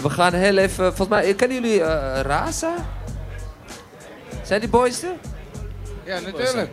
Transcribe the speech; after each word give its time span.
En 0.00 0.06
we 0.06 0.12
gaan 0.12 0.32
heel 0.32 0.56
even... 0.56 0.84
Volgens 0.96 1.08
mij, 1.08 1.34
kennen 1.34 1.60
jullie 1.60 1.82
eh 1.82 2.20
Raza? 2.20 2.74
Zijn 4.42 4.60
die 4.60 4.68
boys 4.68 5.02
er? 5.02 5.12
Ja, 6.04 6.20
natuurlijk. 6.20 6.70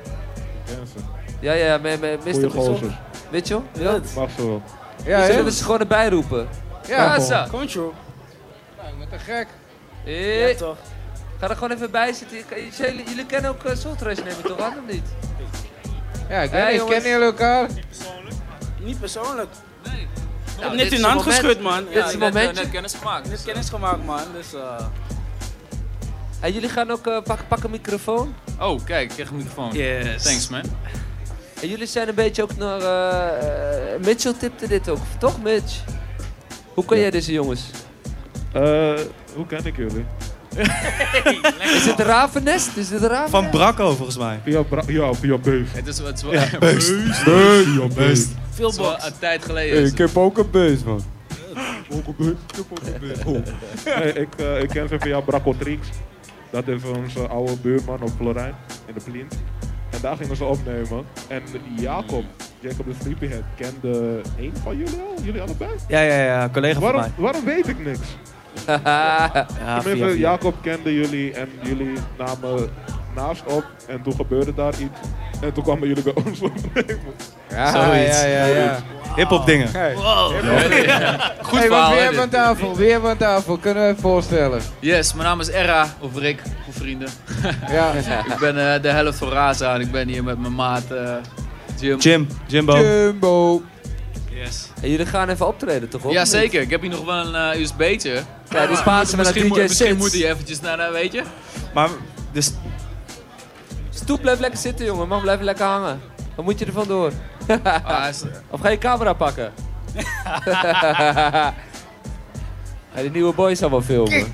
Ja, 1.39 1.53
ja, 1.53 1.77
met, 1.77 2.01
met 2.01 2.25
Mr. 2.25 2.49
Goeie 2.49 2.63
je 3.47 3.53
wel? 3.53 3.93
Ja. 3.93 3.99
Mag 4.15 4.29
zo 4.37 4.47
wel. 4.47 4.61
Ja, 5.05 5.25
Zullen 5.25 5.43
we 5.43 5.51
ze 5.51 5.63
gewoon 5.63 5.79
erbij 5.79 6.09
roepen? 6.09 6.47
Ja, 6.87 7.05
Raza! 7.05 7.47
Control. 7.51 7.93
Nou, 8.77 8.89
ik 8.89 9.09
ben 9.09 9.19
te 9.19 9.25
gek. 9.25 9.47
Hey. 10.03 10.49
Ja, 10.49 10.55
toch? 10.55 10.77
Ga 11.39 11.49
er 11.49 11.55
gewoon 11.55 11.71
even 11.71 11.91
bij 11.91 12.13
zitten. 12.13 12.37
Ik- 12.37 12.73
Jullie, 12.77 13.03
jullie 13.09 13.25
kennen 13.25 13.51
ook 13.51 13.63
uh, 13.63 13.75
Soul 13.75 13.95
Trash 13.95 14.17
toch 14.43 14.59
aan 14.59 14.73
of 14.85 14.91
niet? 14.93 15.05
Ja, 16.29 16.41
ik 16.41 16.51
niet, 16.51 16.61
jongens. 16.79 16.89
kennen 16.89 17.09
jullie 17.09 17.25
elkaar? 17.25 17.67
Niet 18.79 18.99
persoonlijk. 18.99 19.49
Nee. 19.49 19.66
Ik 20.57 20.63
heb 20.63 20.73
net 20.73 20.91
in 20.91 21.03
hand 21.03 21.21
geschud, 21.21 21.61
man. 21.61 21.85
Dit 21.93 22.05
is 22.05 22.13
een 22.13 22.33
net, 22.33 22.69
kennis 22.71 22.93
gemaakt. 22.93 23.29
Net 23.29 23.43
kennis 23.43 23.69
gemaakt, 23.69 24.05
man. 24.05 24.19
Dus, 24.33 24.53
eh 24.53 24.85
En 26.39 26.53
jullie 26.53 26.69
gaan 26.69 26.91
ook 26.91 27.07
uh, 27.07 27.17
pak, 27.23 27.39
pak 27.47 27.63
een 27.63 27.71
microfoon. 27.71 28.35
Oh, 28.59 28.85
kijk, 28.85 29.01
ik 29.09 29.09
krijg 29.15 29.29
een 29.29 29.35
microfoon. 29.35 29.71
Yes. 29.73 30.23
Thanks, 30.23 30.49
man. 30.49 30.61
En 31.61 31.67
jullie 31.69 31.85
zijn 31.87 32.07
een 32.07 32.15
beetje 32.15 32.43
ook 32.43 32.55
naar... 32.57 32.79
eh, 32.81 33.93
eh, 33.93 34.01
Mitchell 34.01 34.33
tipte 34.39 34.67
dit 34.67 34.89
ook, 34.89 34.99
toch 35.19 35.41
Mitch? 35.41 35.73
Hoe 36.73 36.85
ken 36.85 36.95
Ja. 36.95 37.01
jij 37.01 37.11
deze 37.11 37.31
jongens? 37.31 37.61
Eh, 38.51 38.61
hoe 39.35 39.45
ken 39.47 39.65
ik 39.65 39.75
jullie? 39.77 40.05
Is 41.75 41.85
het 41.85 41.99
Ravennest? 41.99 42.77
Is 42.77 42.89
het 42.89 43.01
Raven? 43.03 43.29
Van 43.29 43.49
Bracco 43.49 43.95
volgens 43.95 44.17
mij. 44.17 44.39
Via, 44.43 44.61
Bra 44.61 44.81
ja, 44.87 45.13
via 45.13 45.37
Beef. 45.37 45.73
Het 45.73 45.87
is, 45.87 45.97
het 45.97 46.17
is 46.17 46.23
wel, 46.23 46.33
Ja. 46.33 46.45
Via 46.47 47.87
Beef. 47.95 48.25
Veel 48.57 48.73
box. 48.77 49.05
een 49.05 49.19
tijd 49.19 49.45
geleden. 49.45 49.81
is 49.81 49.89
het. 49.89 49.97
heb 49.97 50.17
ook 50.17 50.37
een 50.37 50.51
beest, 50.51 50.85
man. 50.85 51.01
Ook 52.07 52.19
een. 52.19 52.37
Ik 52.49 52.55
heb 52.55 52.65
ook 52.69 52.79
een 52.79 53.07
Beef. 53.07 53.25
Oh. 53.25 53.33
Nee, 53.99 54.13
ik, 54.13 54.35
eh, 54.37 54.61
ik 54.61 54.69
ken 54.69 54.87
ze 54.87 54.99
via 54.99 55.19
Bracco 55.19 55.55
Trix. 55.59 55.87
Dat 56.49 56.67
is 56.67 56.81
onze 56.83 57.27
oude 57.27 57.55
buurman 57.61 58.01
op 58.01 58.09
Florijn, 58.17 58.55
in 58.85 58.93
de 58.93 59.11
Plint. 59.11 59.39
En 59.89 59.99
daar 60.01 60.17
gingen 60.17 60.35
ze 60.35 60.43
opnemen. 60.43 61.05
En 61.27 61.41
Jacob, 61.79 62.23
Jacob 62.59 62.85
de 62.85 62.93
Sleepyhead, 63.01 63.43
kende 63.55 64.21
één 64.39 64.53
van 64.63 64.77
jullie 64.77 64.99
al? 64.99 65.23
Jullie 65.23 65.41
allebei? 65.41 65.69
Ja, 65.87 66.01
ja, 66.01 66.23
ja, 66.23 66.49
collega 66.53 66.73
van 66.73 66.81
Waarom, 66.83 67.01
mij. 67.01 67.11
waarom 67.17 67.43
weet 67.45 67.67
ik 67.67 67.85
niks? 67.85 67.99
Ja, 68.65 69.45
Tenminste, 69.81 69.89
via, 69.89 70.07
via. 70.07 70.13
Jacob 70.15 70.55
kende 70.61 70.93
jullie 70.93 71.33
en 71.33 71.49
jullie 71.63 71.93
namen 72.17 72.69
naast 73.15 73.45
op 73.45 73.63
en 73.87 74.01
toen 74.01 74.13
gebeurde 74.13 74.53
daar 74.53 74.73
iets. 74.79 74.99
En 75.41 75.53
toen 75.53 75.63
kwamen 75.63 75.87
jullie 75.87 76.03
bij 76.03 76.13
ons. 76.15 76.39
Ja, 77.49 77.71
Zoiets. 77.71 78.21
ja, 78.21 78.25
ja, 78.25 78.45
ja. 78.45 78.83
Hip-hop 79.15 79.45
dingen. 79.45 79.71
Hey. 79.71 79.95
Goed 81.41 81.59
Hey, 81.59 81.67
verhaal, 81.67 81.89
wat 81.89 81.89
wie 81.89 81.97
hè, 81.97 82.03
hebben 82.03 82.13
we 82.15 82.21
aan 82.21 82.29
tafel? 82.29 82.75
Wie 82.75 82.91
hebben 82.91 83.09
we 83.09 83.25
aan 83.25 83.35
tafel? 83.35 83.57
Kunnen 83.57 83.83
we 83.83 83.89
even 83.89 84.01
voorstellen? 84.01 84.61
Yes, 84.79 85.13
mijn 85.13 85.27
naam 85.27 85.39
is 85.39 85.49
Erra, 85.49 85.95
of 85.99 86.17
Rick, 86.17 86.41
voor 86.63 86.73
vrienden. 86.73 87.09
Ja. 87.69 87.91
ik 88.33 88.39
ben 88.39 88.73
eh, 88.73 88.81
de 88.81 88.89
helft 88.89 89.17
van 89.17 89.29
Raza 89.29 89.73
en 89.73 89.81
ik 89.81 89.91
ben 89.91 90.07
hier 90.07 90.23
met 90.23 90.39
mijn 90.39 90.55
maat 90.55 90.91
eh, 90.91 91.13
Jim. 91.79 91.99
Jim, 91.99 92.27
Jimbo. 92.47 92.77
Jumbo. 92.77 93.61
Yes. 94.29 94.69
En 94.81 94.89
jullie 94.89 95.05
gaan 95.05 95.29
even 95.29 95.47
optreden 95.47 95.89
toch? 95.89 96.03
of 96.03 96.11
Ja, 96.11 96.25
zeker. 96.25 96.61
Ik 96.61 96.69
heb 96.69 96.81
hier 96.81 96.89
nog 96.89 97.05
wel 97.05 97.25
een 97.25 97.53
eh, 97.53 97.61
USB'tje. 97.61 98.13
Ja, 98.49 98.67
die 98.67 98.77
we 98.77 98.83
naar 98.85 99.05
misschien, 99.17 99.41
DJ 99.41 99.47
moet, 99.47 99.57
misschien 99.57 99.97
moet 99.97 100.11
hij 100.11 100.29
eventjes 100.29 100.61
naar, 100.61 100.91
weet 100.91 101.13
je? 101.13 101.23
Maar, 101.73 101.89
dus, 102.31 102.51
Stoep 104.07 104.21
blijft 104.21 104.39
lekker 104.41 104.59
zitten 104.59 104.85
jongen, 104.85 105.07
mag 105.07 105.21
blijven 105.21 105.45
lekker 105.45 105.65
hangen. 105.65 106.01
Dan 106.35 106.45
moet 106.45 106.59
je 106.59 106.65
er 106.65 106.71
vandoor. 106.71 107.11
Ah, 107.83 108.07
is- 108.09 108.23
Of 108.49 108.59
ga 108.61 108.69
je 108.69 108.77
camera 108.77 109.13
pakken? 109.13 109.51
ja, 112.93 113.01
die 113.01 113.11
nieuwe 113.11 113.33
boys 113.33 113.59
zal 113.59 113.69
wel 113.69 113.81
filmen. 113.81 114.33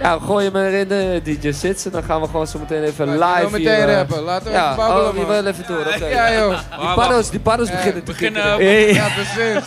ja, 0.00 0.18
gooi 0.18 0.44
hem 0.44 0.56
erin 0.56 0.88
de 0.88 1.20
DJ 1.24 1.52
Sits 1.52 1.84
en 1.84 1.90
dan 1.90 2.02
gaan 2.02 2.20
we 2.20 2.26
gewoon 2.26 2.46
zo 2.46 2.58
meteen 2.58 2.82
even 2.82 3.16
Laten 3.16 3.50
we 3.50 3.56
live 3.58 3.58
meteen 3.58 3.74
hier... 3.84 3.88
eh, 3.88 3.96
rappen. 3.96 4.22
Laten 4.22 4.46
we 4.46 4.52
ja, 4.52 4.64
even 4.72 4.76
babbelen, 4.76 5.08
oh, 5.08 5.14
je 5.14 5.20
man. 5.20 5.28
wil 5.30 5.46
even 5.46 5.64
door, 5.66 5.86
oké. 5.94 6.06
Ja, 6.06 6.32
joh. 6.32 6.58
Die 6.80 6.94
paddo's, 6.94 7.30
die 7.30 7.40
paddo's 7.40 7.68
Ja, 7.68 7.74
beginnen 7.74 8.04
te 8.04 8.10
beginnen- 8.12 8.42
hey. 8.42 8.92
Ja, 8.94 9.08
precies. 9.08 9.64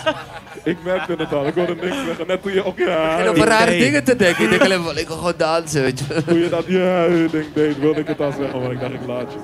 Ik 0.63 0.77
merkte 0.83 1.15
het 1.17 1.33
al, 1.33 1.47
ik 1.47 1.53
wilde 1.53 1.75
niks 1.75 1.95
zeggen. 2.05 2.27
Net 2.27 2.41
toen 2.41 2.53
je 2.53 2.65
ook 2.65 2.77
ja, 2.77 3.19
En 3.19 3.27
over 3.27 3.47
rare 3.47 3.69
Nee. 3.69 3.79
dingen 3.79 4.03
te 4.03 4.15
denken. 4.15 4.43
Ik 4.43 4.49
denk 4.49 4.61
alleen 4.61 4.83
van, 4.83 4.97
ik 4.97 5.07
wil 5.07 5.17
gewoon 5.17 5.33
dansen, 5.37 5.81
weet 5.81 5.99
je. 5.99 6.23
toen 6.23 6.39
je 6.39 6.49
dat 6.49 6.63
ja 6.67 7.07
ding 7.07 7.53
deed, 7.53 7.77
wilde 7.79 7.99
ik 7.99 8.07
het 8.07 8.19
al 8.21 8.31
zeggen, 8.39 8.61
maar 8.61 8.71
ik 8.71 8.79
dacht 8.79 8.93
ik 8.93 8.99
laat 9.07 9.31
je. 9.33 9.39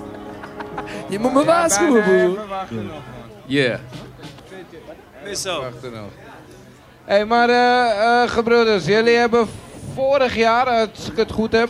Je 1.10 1.20
moet 1.20 1.34
me 1.34 1.44
waarschuwen, 1.44 2.04
broer. 2.04 2.32
We 2.42 2.48
wachten 2.50 2.76
nog, 2.76 2.86
man. 2.86 3.80
Is 5.32 5.42
zo. 5.42 5.62
Wachten 5.62 5.92
nog. 5.92 6.10
Hé, 7.06 7.16
hey, 7.16 7.26
maar 7.26 7.50
eh 7.50 8.24
eh, 8.24 8.30
gebroeders, 8.30 8.86
jullie 8.86 9.16
hebben 9.16 9.48
vorig 9.94 10.36
jaar, 10.36 10.66
als 10.68 11.10
ik 11.12 11.18
het 11.18 11.32
goed 11.32 11.52
heb, 11.52 11.70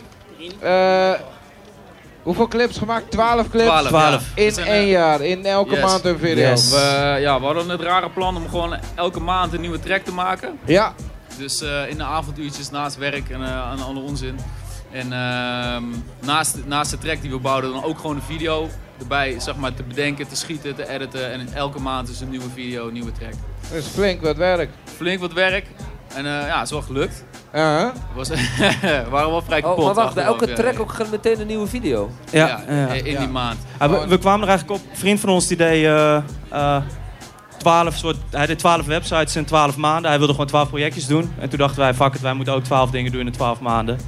eh, 0.60 1.10
hoeveel 2.26 2.48
clips 2.48 2.78
gemaakt? 2.78 3.10
12 3.10 3.48
clips? 3.50 3.66
12. 3.66 3.86
Twaalf. 3.88 4.32
ja. 4.36 4.42
In 4.44 4.52
zijn, 4.52 4.66
eh, 4.66 4.72
één 4.72 4.86
jaar, 4.88 5.20
in 5.20 5.44
elke 5.44 5.74
Yes. 5.74 5.82
maand 5.82 6.04
een 6.04 6.18
video. 6.18 6.48
Yes. 6.48 6.70
We, 6.70 7.16
ja, 7.20 7.38
we 7.38 7.44
hadden 7.44 7.68
het 7.68 7.80
rare 7.80 8.10
plan 8.10 8.36
om 8.36 8.48
gewoon 8.48 8.76
elke 8.94 9.20
maand 9.20 9.52
een 9.52 9.60
nieuwe 9.60 9.80
track 9.80 10.02
te 10.04 10.12
maken. 10.12 10.58
Ja, 10.64 10.94
Dus 11.38 11.62
eh, 11.62 11.88
in 11.88 11.96
de 11.96 12.04
avonduurtjes 12.04 12.70
naast 12.70 12.96
werk 12.96 13.28
en, 13.30 13.42
eh, 13.42 13.70
en 13.72 13.84
alle 13.84 14.00
onzin. 14.00 14.38
En 14.90 15.12
ehm, 15.12 15.82
naast, 16.20 16.56
naast 16.66 16.90
de 16.90 16.98
track 16.98 17.20
die 17.20 17.30
we 17.30 17.38
bouwden, 17.38 17.72
dan 17.72 17.84
ook 17.84 17.98
gewoon 17.98 18.16
een 18.16 18.22
video 18.22 18.68
erbij 18.98 19.40
zeg 19.40 19.56
maar, 19.56 19.74
te 19.74 19.82
bedenken, 19.82 20.28
te 20.28 20.36
schieten, 20.36 20.74
te 20.74 20.88
editen. 20.88 21.32
En 21.32 21.48
elke 21.54 21.80
maand 21.80 22.08
is 22.08 22.20
een 22.20 22.30
nieuwe 22.30 22.50
video, 22.54 22.86
een 22.86 22.92
nieuwe 22.92 23.12
track. 23.12 23.32
dat 23.70 23.78
is 23.78 23.86
flink 23.86 24.22
wat 24.22 24.36
werk. 24.36 24.70
Flink 24.96 25.20
wat 25.20 25.32
werk. 25.32 25.66
En 26.14 26.26
eh, 26.26 26.46
ja, 26.46 26.54
het 26.56 26.64
is 26.64 26.70
wel 26.70 26.82
gelukt. 26.82 27.24
Ja, 27.56 27.78
hè? 27.78 27.86
Was, 28.14 28.28
we 28.28 29.06
waren 29.10 29.30
wel 29.30 29.42
vrij 29.42 29.60
kapot. 29.60 29.78
Oh, 29.78 29.84
maar 29.84 29.94
wacht, 29.94 30.16
elke 30.16 30.48
ja. 30.48 30.54
track 30.54 30.80
ook 30.80 31.10
meteen 31.10 31.40
een 31.40 31.46
nieuwe 31.46 31.66
video. 31.66 32.10
Ja, 32.30 32.46
Ja, 32.46 32.74
ja. 32.74 32.92
in 32.92 33.12
Ja. 33.12 33.18
die 33.18 33.28
maand. 33.28 33.58
Ah, 33.78 33.90
we, 33.90 34.08
we 34.08 34.18
kwamen 34.18 34.42
er 34.42 34.48
eigenlijk 34.48 34.80
op. 34.80 34.90
Een 34.90 34.96
vriend 34.96 35.20
van 35.20 35.28
ons 35.28 35.46
die 35.46 35.56
deed 35.56 35.84
eh, 35.84 36.16
eh, 36.48 36.82
12 37.58 37.94
soort, 37.96 38.16
hij 38.30 38.46
deed 38.46 38.58
12 38.58 38.86
websites 38.86 39.36
in 39.36 39.44
12 39.44 39.76
maanden. 39.76 40.08
Hij 40.08 40.18
wilde 40.18 40.32
gewoon 40.32 40.48
12 40.48 40.68
projectjes 40.68 41.06
doen. 41.06 41.32
En 41.38 41.48
toen 41.48 41.58
dachten 41.58 41.78
wij, 41.80 41.94
fuck 41.94 42.14
it, 42.14 42.20
wij 42.20 42.34
moeten 42.34 42.54
ook 42.54 42.64
12 42.64 42.90
dingen 42.90 43.12
doen 43.12 43.26
in 43.26 43.32
12 43.32 43.60
maanden. 43.60 43.98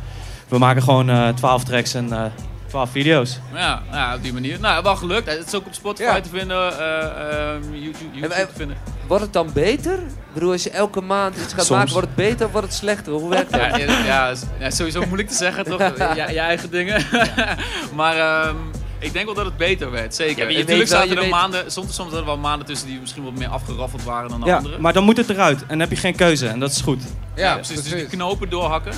We 0.49 0.59
maken 0.59 0.83
gewoon 0.83 1.11
eh 1.11 1.29
12 1.29 1.65
tracks 1.65 1.95
en 1.95 2.13
eh 2.13 2.23
12 2.69 2.91
video's. 2.91 3.39
Ja, 3.55 3.83
ja, 3.93 4.15
op 4.15 4.23
die 4.23 4.33
manier. 4.33 4.61
Nou, 4.61 4.83
wel 4.83 4.97
gelukt. 4.97 5.27
Het 5.29 5.47
is 5.47 5.55
ook 5.55 5.67
op 5.67 5.75
Spotify 5.75 6.09
Ja. 6.15 6.21
te 6.21 6.29
vinden, 6.29 6.79
eh, 6.79 7.55
eh, 7.55 7.63
YouTube, 7.73 8.05
YouTube 8.13 8.35
En- 8.35 8.41
en- 8.41 8.49
te 8.49 8.55
vinden. 8.57 8.77
Wordt 9.07 9.23
het 9.25 9.33
dan 9.33 9.51
beter? 9.53 9.95
Ik 9.99 10.35
bedoel, 10.35 10.53
als 10.53 10.63
je 10.63 10.71
elke 10.71 11.01
maand 11.01 11.35
iets 11.37 11.53
gaat 11.53 11.65
Soms. 11.65 11.79
maken, 11.79 11.93
wordt 11.93 12.07
het 12.07 12.17
beter 12.17 12.47
of 12.47 12.53
wordt 12.53 12.67
het 12.67 12.77
slechter? 12.77 13.13
Hoe 13.13 13.29
werkt 13.31 13.51
dat? 13.53 13.61
Ja, 14.07 14.35
ja, 14.59 14.71
sowieso 14.71 15.01
moeilijk 15.07 15.29
te 15.29 15.35
zeggen, 15.35 15.65
toch? 15.65 15.79
Ja, 16.17 16.29
je 16.31 16.39
eigen 16.39 16.71
dingen. 16.71 17.05
maar 17.95 18.17
ehm, 18.17 18.57
ik 18.99 19.13
denk 19.13 19.25
wel 19.25 19.35
dat 19.35 19.45
het 19.45 19.57
beter 19.57 19.91
werd, 19.91 20.15
zeker. 20.15 20.51
Ja, 20.51 20.59
Natuurlijk 20.59 20.89
zaten 20.89 21.09
je 21.09 21.15
er 21.15 21.21
weet- 21.21 21.31
maanden, 21.31 21.71
soms, 21.73 21.95
soms 21.95 22.09
zaten 22.11 22.19
er 22.19 22.25
wel 22.25 22.39
maanden 22.39 22.67
tussen 22.67 22.87
die 22.89 23.01
misschien 23.01 23.25
wat 23.25 23.33
meer 23.39 23.49
afgeraffeld 23.49 24.03
waren 24.05 24.31
dan 24.31 24.41
de 24.41 24.47
Ja, 24.47 24.57
andere. 24.57 24.79
maar 24.79 24.93
dan 24.93 25.05
moet 25.05 25.17
het 25.17 25.31
eruit. 25.31 25.61
En 25.61 25.67
dan 25.69 25.81
heb 25.81 25.91
je 25.91 25.97
geen 25.97 26.15
keuze. 26.17 26.49
En 26.49 26.61
dat 26.61 26.71
is 26.71 26.81
goed. 26.81 27.03
Ja, 27.35 27.55
precies. 27.55 27.83
Dus 27.83 27.93
die 27.93 28.07
knopen 28.07 28.49
doorhakken, 28.51 28.93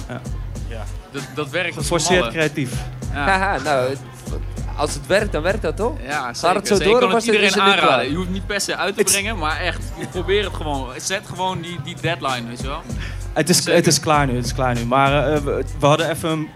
Ja. 0.69 0.85
Dat, 1.13 1.23
dat 1.35 1.49
werkt 1.51 1.77
als 1.77 1.87
Geforceerd 1.87 2.29
creatief. 2.29 2.73
Ja. 3.13 3.25
Haha, 3.25 3.59
nou, 3.63 3.97
als 4.77 4.95
het 4.95 5.07
werkt, 5.07 5.33
dan 5.33 5.43
werkt 5.43 5.63
dat 5.63 5.77
toch? 5.77 5.93
Ja, 6.07 6.35
zeker. 6.35 6.57
het 6.57 6.69
zo 6.69 6.75
zeker. 6.75 6.91
door 6.93 6.95
Ik 6.95 7.01
kan 7.01 7.03
het 7.03 7.13
was 7.13 7.25
dit- 7.25 7.35
is 7.35 7.41
iedereen 7.51 7.69
het 7.73 7.83
aanraden. 7.83 8.11
Je 8.11 8.17
hoeft 8.17 8.29
niet 8.31 8.47
per 8.47 8.61
se 8.61 8.77
uit 8.77 8.97
te 8.97 9.05
brengen, 9.05 9.39
maar 9.39 9.61
echt, 9.61 9.83
probeer 10.11 10.45
het 10.45 10.55
gewoon. 10.55 10.89
Zet 10.97 11.23
gewoon 11.27 11.61
die, 11.61 11.79
die 11.85 11.97
deadline, 12.01 12.49
weet 12.49 12.61
je 12.61 12.67
wel. 12.67 12.83
Het 13.33 13.49
is, 13.49 13.57
Zeker. 13.57 13.75
het 13.75 13.87
is 13.87 14.01
klaar 14.01 14.27
nu, 14.27 14.37
het 14.37 14.45
is 14.45 14.55
klaar 14.55 14.75
nu. 14.75 14.85
Maar 14.85 15.33
eh, 15.33 15.41
we, 15.41 15.65
we 15.79 15.87
hadden 15.87 16.11
even, 16.11 16.49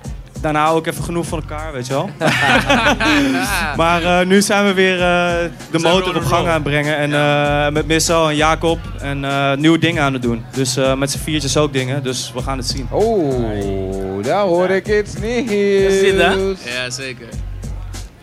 daarna 0.44 0.68
ook 0.68 0.86
even 0.86 1.04
genoeg 1.04 1.26
van 1.26 1.40
elkaar, 1.40 1.72
weet 1.72 1.86
je 1.86 1.92
wel. 1.92 2.10
Maar 3.76 4.02
eh, 4.02 4.26
nu 4.26 4.42
zijn 4.42 4.64
we 4.64 4.72
weer 4.74 4.94
eh, 4.94 5.50
de 5.70 5.78
motor 5.78 6.16
op 6.16 6.24
gang 6.24 6.46
aan 6.46 6.54
het 6.54 6.62
brengen. 6.62 6.96
En 6.96 7.14
eh, 7.14 7.72
met 7.72 7.86
Missel 7.86 8.28
en 8.28 8.36
Jacob 8.36 8.78
en 8.98 9.24
eh, 9.24 9.54
nieuwe 9.56 9.78
dingen 9.78 10.02
aan 10.02 10.12
het 10.12 10.22
doen. 10.22 10.44
Dus 10.52 10.76
eh, 10.76 10.94
met 10.94 11.10
z'n 11.10 11.18
viertjes 11.18 11.56
ook 11.56 11.72
dingen. 11.72 12.02
Dus 12.02 12.32
we 12.34 12.42
gaan 12.42 12.58
het 12.58 12.66
zien. 12.66 12.86
Oh, 12.90 14.22
daar 14.24 14.42
hoor 14.44 14.70
ik 14.70 14.88
iets 14.88 15.14
nieuws. 15.20 15.98
zit 15.98 16.18
dat? 16.18 16.38
Ja, 16.64 16.90
zeker. 16.90 17.26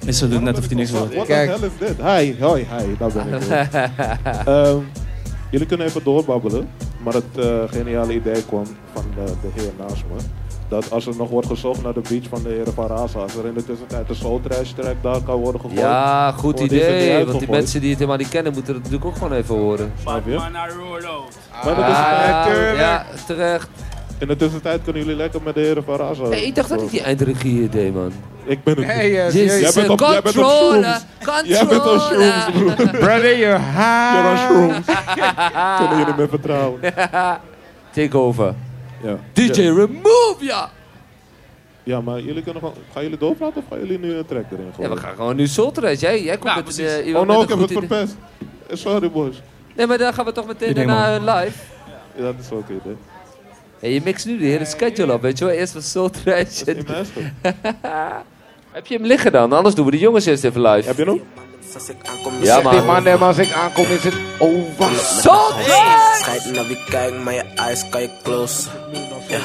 Missel 0.06 0.30
doet 0.30 0.42
net 0.42 0.58
of 0.58 0.66
hij 0.68 0.76
niks 0.76 0.90
hoort. 0.92 1.16
Wat 1.16 1.28
de 1.28 1.34
Kijk. 1.34 1.50
hell 1.50 1.68
is 1.68 1.88
dit? 1.88 1.98
Hi, 1.98 2.36
hoi, 2.40 2.68
hi, 2.78 2.86
daar 3.00 3.12
ben 3.12 3.34
ik. 3.34 3.42
Ehm, 4.48 4.78
jullie 5.52 5.68
kunnen 5.68 5.88
even 5.88 6.04
doorbabbelen, 6.04 6.68
maar 7.04 7.14
het 7.14 7.38
eh, 7.38 7.46
geniale 7.72 8.14
idee 8.14 8.44
kwam 8.46 8.66
van 8.94 9.04
de, 9.16 9.32
de 9.42 9.62
heer 9.62 9.72
naast 9.80 10.04
me. 10.14 10.41
Dat 10.72 10.92
als 10.92 11.06
er 11.08 11.16
nog 11.18 11.30
wordt 11.30 11.48
gezocht 11.48 11.84
naar 11.84 11.94
de 11.94 12.02
beach 12.10 12.24
van 12.30 12.44
de 12.44 12.50
heren 12.50 12.74
van 12.74 12.88
Raza, 12.88 13.20
als 13.20 13.36
er 13.36 13.46
in 13.46 13.54
de 13.54 13.64
tussentijd 13.66 14.10
een 14.10 14.16
soul 14.16 14.42
trash 14.48 14.70
track 14.72 14.96
daar 15.02 15.22
kan 15.22 15.36
worden 15.36 15.62
gegooid. 15.62 15.80
Ja, 15.80 16.32
goed 16.32 16.58
die 16.58 16.66
idee. 16.66 17.26
Want 17.26 17.40
die 17.40 17.50
mensen 17.50 17.80
die 17.80 17.90
het 17.90 17.98
helemaal 18.00 18.20
niet 18.20 18.30
kennen, 18.30 18.54
moeten 18.54 18.74
het 18.74 18.84
natuurlijk 18.84 19.10
ook 19.10 19.18
gewoon 19.18 19.34
even 19.34 19.56
horen. 19.56 19.94
Snap 20.02 20.26
je? 20.26 20.36
Maar 21.66 21.76
dat 21.76 21.88
is- 21.88 21.96
Ah, 21.96 22.78
ja, 22.78 23.06
terecht. 23.26 23.68
In 24.18 24.28
de 24.28 24.36
tussentijd 24.36 24.82
kunnen 24.84 25.02
jullie 25.02 25.18
lekker 25.18 25.42
met 25.44 25.54
de 25.56 25.62
heren 25.62 25.84
van. 25.84 26.00
Hey, 26.30 26.44
ik 26.44 26.56
dacht 26.56 26.70
dat 26.70 26.82
ik 26.82 26.90
die 26.90 27.02
eindregie 27.02 27.70
deed, 27.70 27.94
man. 27.94 28.12
Ik 28.46 28.64
ben 28.64 28.76
het 28.78 28.86
Hey, 28.86 29.10
uh, 29.10 29.34
Yes. 29.34 29.60
Jij 29.60 29.72
bent 29.74 29.90
op- 29.90 30.00
jij 30.00 30.22
bent 30.22 30.38
op 30.38 30.44
controller, 30.44 30.84
shrooms. 31.22 31.48
Jij 31.48 31.66
bent 31.66 31.86
op 31.92 32.00
shrooms, 32.00 32.46
broer. 32.52 32.90
Brother, 33.00 33.38
you're 33.38 33.60
high. 33.60 34.14
You're 34.14 34.30
on 34.30 34.38
shrooms. 34.38 34.86
Kunnen 35.78 35.98
jullie 35.98 36.14
me 36.18 36.28
vertrouwen? 36.30 36.80
Take 37.96 38.18
over. 38.18 38.54
Ja. 39.04 39.18
DJ 39.34 39.62
Ja. 39.62 39.74
Remove, 39.74 40.36
ja! 40.40 40.70
Ja, 41.84 42.02
maar 42.02 42.20
jullie 42.20 42.44
kunnen 42.44 42.62
gewoon... 42.62 42.76
Gaan 42.94 43.04
jullie 43.04 43.18
doorpraten 43.18 43.58
of 43.62 43.64
gaan 43.70 43.80
jullie 43.80 44.00
nu 44.00 44.14
een 44.14 44.26
track 44.26 44.44
erin 44.52 44.66
Ja, 44.66 44.72
gooien? 44.76 44.92
we 44.94 44.98
gaan 44.98 45.16
gewoon 45.16 45.36
nu 45.36 45.48
Solterreis. 45.48 46.00
Jij, 46.00 46.24
jij 46.24 46.34
komt 46.38 46.50
Ja, 46.50 46.56
met 46.56 46.64
precies. 46.64 46.86
eh, 47.12 47.16
Oh 47.20 47.28
no, 47.28 47.42
ik 47.42 47.50
heb 47.50 47.60
het 47.60 47.72
verpest. 47.72 48.16
Eh, 48.68 48.76
Sorry 48.78 49.12
boys. 49.12 49.42
Nee, 49.76 49.88
maar 49.88 49.98
dan 49.98 50.14
gaan 50.14 50.26
we 50.26 50.32
toch 50.32 50.48
meteen 50.48 50.74
daarna 50.74 51.16
eh, 51.16 51.22
live. 51.22 51.58
Ja, 52.16 52.22
dat 52.24 52.36
is 52.42 52.52
ook 52.52 52.68
het, 52.70 52.84
hè. 52.84 52.92
Hey, 53.80 53.94
je 53.94 54.02
mixt 54.04 54.26
nu 54.26 54.38
de 54.38 54.46
hele 54.46 54.66
schedule 54.66 55.14
op, 55.14 55.22
weet 55.22 55.38
je 55.38 55.46
wel. 55.46 55.54
Eerst 55.54 55.74
niet 55.76 56.88
mijn 56.88 57.06
schuld. 57.06 57.26
Heb 58.72 58.86
je 58.88 58.96
hem 58.98 59.06
liggen 59.06 59.32
dan? 59.32 59.54
Anders 59.54 59.76
doen 59.76 59.86
we 59.86 59.92
de 59.92 59.98
jongens 59.98 60.26
eerst 60.26 60.44
even 60.44 60.62
live. 60.62 60.88
Heb 60.88 60.98
je 60.98 61.06
nog? 61.06 61.18
Als 61.74 61.90
ik 61.90 61.96
aankom, 62.10 62.34
Ja, 62.44 62.56
Die 62.56 62.64
man. 62.72 62.86
man, 62.86 63.06
hem, 63.06 63.22
als 63.24 63.38
ik 63.38 63.52
aankom, 63.52 63.86
is 63.86 64.04
het 64.04 64.14
over. 64.40 64.90
Solterij! 65.00 66.16
Schijt 66.22 66.52
naar 66.54 66.68
wie 66.68 66.84
kijkt, 66.90 67.24
maar 67.24 67.34
je 67.34 67.44
eyes 67.56 67.90
kan 67.90 68.02
je 68.02 68.10
close. 68.24 68.68
Ja, 69.28 69.40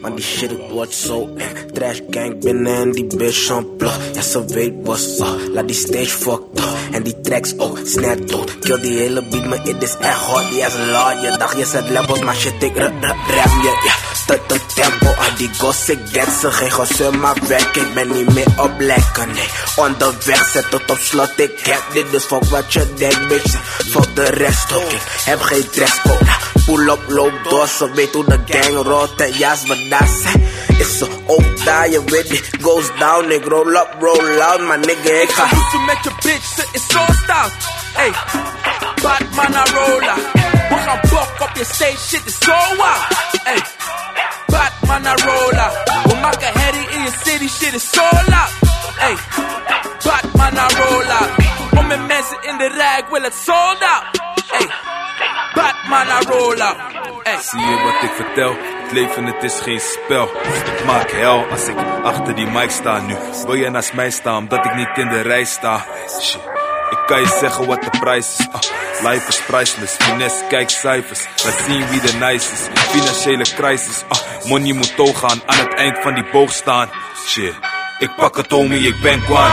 maar 0.00 0.14
die 0.14 0.24
shit, 0.24 0.50
het 0.50 0.70
wordt 0.70 0.94
zo 0.94 1.28
eng. 1.36 1.54
Trash 1.72 1.98
gang 2.10 2.40
binnen 2.40 2.74
en 2.76 2.92
die 2.92 3.06
bitch 3.16 3.50
on 3.50 3.76
plug. 3.76 3.98
Ja, 4.12 4.20
ze 4.22 4.44
weet 4.44 4.72
what's 4.82 5.18
up. 5.18 5.26
Laat 5.52 5.66
die 5.66 5.76
stage 5.76 6.06
fucked 6.06 6.58
up. 6.58 6.64
En 6.92 7.02
die 7.02 7.20
tracks 7.20 7.52
ook, 7.58 7.78
snap 7.84 8.28
dood. 8.28 8.58
Kill 8.58 8.80
die 8.80 8.98
hele 8.98 9.22
beat, 9.30 9.44
maar 9.46 9.68
it 9.68 9.82
is 9.82 9.94
echt 10.00 10.18
hot. 10.18 10.48
Die 10.50 10.60
is 10.60 10.74
laat. 10.90 11.22
Je 11.22 11.36
dacht 11.38 11.58
je 11.58 11.64
zet 11.64 11.88
levels, 11.88 12.20
maar 12.20 12.34
shit, 12.36 12.62
ik 12.62 12.76
ra- 12.76 12.92
ra- 13.00 13.16
ram 13.28 13.62
je. 13.62 13.80
Ja, 13.84 13.94
tot 14.26 14.52
een 14.52 14.60
tempo. 14.74 15.06
Al 15.06 15.36
die 15.36 15.50
gossip 15.58 15.98
get 16.12 16.28
ze 16.40 16.50
geen 16.50 16.72
gezeur, 16.72 17.18
maar 17.18 17.36
werk. 17.48 17.76
Ik 17.76 17.94
ben 17.94 18.12
niet 18.12 18.34
meer 18.34 18.46
op 18.56 18.72
lekker, 18.78 19.26
nee. 19.26 19.48
Onderweg, 19.76 20.48
zet 20.52 20.64
het 20.70 20.90
op 20.90 20.98
slot. 21.00 21.32
Ik 21.36 21.58
heb 21.62 21.82
dit, 21.92 22.10
dus 22.10 22.24
fuck 22.24 22.44
wat 22.44 22.72
je 22.72 22.86
denkt, 22.96 23.28
bitch. 23.28 23.54
Fuck 23.90 24.14
de 24.16 24.24
rest 24.24 24.72
ook. 24.74 24.90
Ik 24.92 25.02
heb 25.24 25.40
geen 25.40 25.68
dresscode. 25.70 26.33
Pull 26.66 26.88
up, 26.88 27.08
loop 27.08 27.32
door, 27.48 27.68
ze 27.68 27.92
weet 27.92 28.14
hoe 28.14 28.24
de 28.24 28.40
gang 28.46 28.86
rolt. 28.86 29.20
En 29.20 29.38
ja, 29.38 29.54
we 29.66 29.88
daar 29.88 30.08
zijn. 30.22 30.48
Is 30.78 30.98
ze 30.98 31.08
ook 31.26 31.64
daar, 31.64 31.88
je 31.90 32.04
weet 32.04 32.28
die 32.28 32.42
goes 32.60 32.84
down. 32.98 33.30
Ik 33.30 33.44
roll 33.44 33.76
up, 33.76 33.88
roll 34.00 34.40
out, 34.40 34.60
maar 34.60 34.78
nigga, 34.78 35.10
ik 35.10 35.30
ga. 35.30 35.42
Loesen 35.56 35.84
met 35.84 35.98
je 36.02 36.10
bitch, 36.22 36.46
ze 36.56 36.66
is 36.72 36.86
zo 36.88 37.00
stout. 37.22 37.52
Ey, 37.96 38.12
Batman 39.02 39.54
a 39.54 39.64
roller. 39.64 40.14
We 40.68 40.76
gaan 40.86 41.00
bok 41.10 41.48
op 41.48 41.50
je 41.54 41.64
stage, 41.64 41.98
shit 42.08 42.22
is 42.24 42.38
zo 42.38 42.56
wild. 42.70 43.04
Ey, 43.44 43.62
Batman 44.46 45.06
a 45.06 45.14
roller. 45.14 45.70
We 46.04 46.14
maken 46.14 46.60
herrie 46.60 46.88
in 46.90 47.02
je 47.02 47.10
city, 47.24 47.48
shit 47.48 47.74
is 47.74 47.90
zo 47.90 48.02
loud. 48.02 48.52
Ey, 48.98 49.16
Batman 50.04 50.58
a 50.58 50.68
roller. 50.68 51.28
Om 51.78 51.86
met 51.86 52.06
mensen 52.06 52.38
in 52.42 52.58
de 52.58 52.68
rij, 52.68 52.98
ik 52.98 53.04
wil 53.10 53.22
het 53.22 53.34
sold 53.44 53.80
out. 53.80 54.23
Batman 55.64 56.08
a 56.08 56.20
roller. 56.20 56.76
Zie 57.40 57.60
je 57.60 57.82
wat 57.82 58.02
ik 58.02 58.10
vertel? 58.16 58.56
Het 58.82 58.92
leven, 58.92 59.24
het 59.24 59.42
is 59.42 59.60
geen 59.60 59.80
spel. 59.80 60.30
Ik 60.76 60.84
maak 60.86 61.10
hel 61.10 61.46
als 61.50 61.68
ik 61.68 61.76
achter 62.02 62.34
die 62.34 62.46
mic 62.46 62.70
sta 62.70 63.00
nu. 63.00 63.16
Wil 63.46 63.56
jij 63.56 63.68
naast 63.68 63.92
mij 63.92 64.10
staan, 64.10 64.36
omdat 64.36 64.64
ik 64.64 64.74
niet 64.74 64.88
in 64.94 65.08
de 65.08 65.20
rij 65.20 65.44
sta? 65.44 65.84
Shit. 66.20 66.40
Ik 66.90 66.98
kan 67.06 67.20
je 67.20 67.36
zeggen 67.40 67.66
wat 67.66 67.82
de 67.82 67.90
prijs 68.00 68.38
is. 68.38 68.46
Ah, 68.52 68.60
life 69.10 69.28
is 69.28 69.40
priceless. 69.40 69.96
Finesse, 69.98 70.44
kijk 70.48 70.70
cijfers. 70.70 71.26
Laat 71.44 71.58
zien 71.66 71.88
wie 71.88 72.00
de 72.00 72.12
nice 72.12 72.52
is. 72.52 72.68
Financiële 72.74 73.44
crisis. 73.54 74.04
Ah, 74.08 74.18
money 74.48 74.72
moet 74.72 74.96
toegaan. 74.96 75.42
Aan 75.46 75.58
het 75.58 75.74
eind 75.74 75.98
van 76.02 76.14
die 76.14 76.30
boog 76.32 76.52
staan. 76.52 76.90
Shit. 77.26 77.54
Ik 77.98 78.14
pak 78.16 78.36
het, 78.36 78.50
homie, 78.50 78.88
ik 78.88 79.00
ben 79.02 79.24
kwam. 79.24 79.52